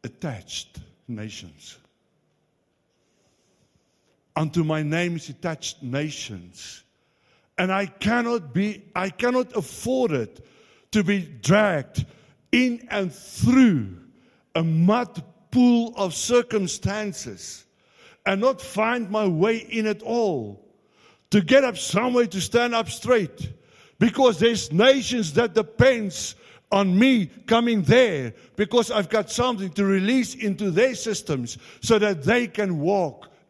attached 0.02 0.80
nations. 1.08 1.78
Unto 4.36 4.62
my 4.64 4.82
name 4.82 5.16
is 5.16 5.30
attached 5.30 5.82
nations. 5.82 6.84
And 7.56 7.72
I 7.72 7.86
cannot 7.86 8.52
be, 8.52 8.84
I 8.94 9.08
cannot 9.08 9.56
afford 9.56 10.12
it 10.12 10.44
to 10.92 11.02
be 11.02 11.22
dragged 11.22 12.04
in 12.52 12.86
and 12.90 13.12
through 13.12 13.96
a 14.54 14.62
mud 14.62 15.22
pool 15.50 15.94
of 15.96 16.14
circumstances 16.14 17.64
and 18.26 18.42
not 18.42 18.60
find 18.60 19.10
my 19.10 19.26
way 19.26 19.56
in 19.56 19.86
at 19.86 20.02
all. 20.02 20.62
To 21.30 21.40
get 21.40 21.64
up 21.64 21.78
somewhere 21.78 22.26
to 22.26 22.40
stand 22.40 22.74
up 22.74 22.90
straight. 22.90 23.52
Because 23.98 24.38
there's 24.38 24.70
nations 24.70 25.32
that 25.32 25.54
depends 25.54 26.34
on 26.70 26.98
me 26.98 27.26
coming 27.46 27.82
there 27.82 28.34
because 28.56 28.90
I've 28.90 29.08
got 29.08 29.30
something 29.30 29.70
to 29.70 29.84
release 29.84 30.34
into 30.34 30.70
their 30.70 30.94
systems 30.94 31.56
so 31.80 31.98
that 31.98 32.22
they 32.24 32.48
can 32.48 32.80
walk 32.80 33.30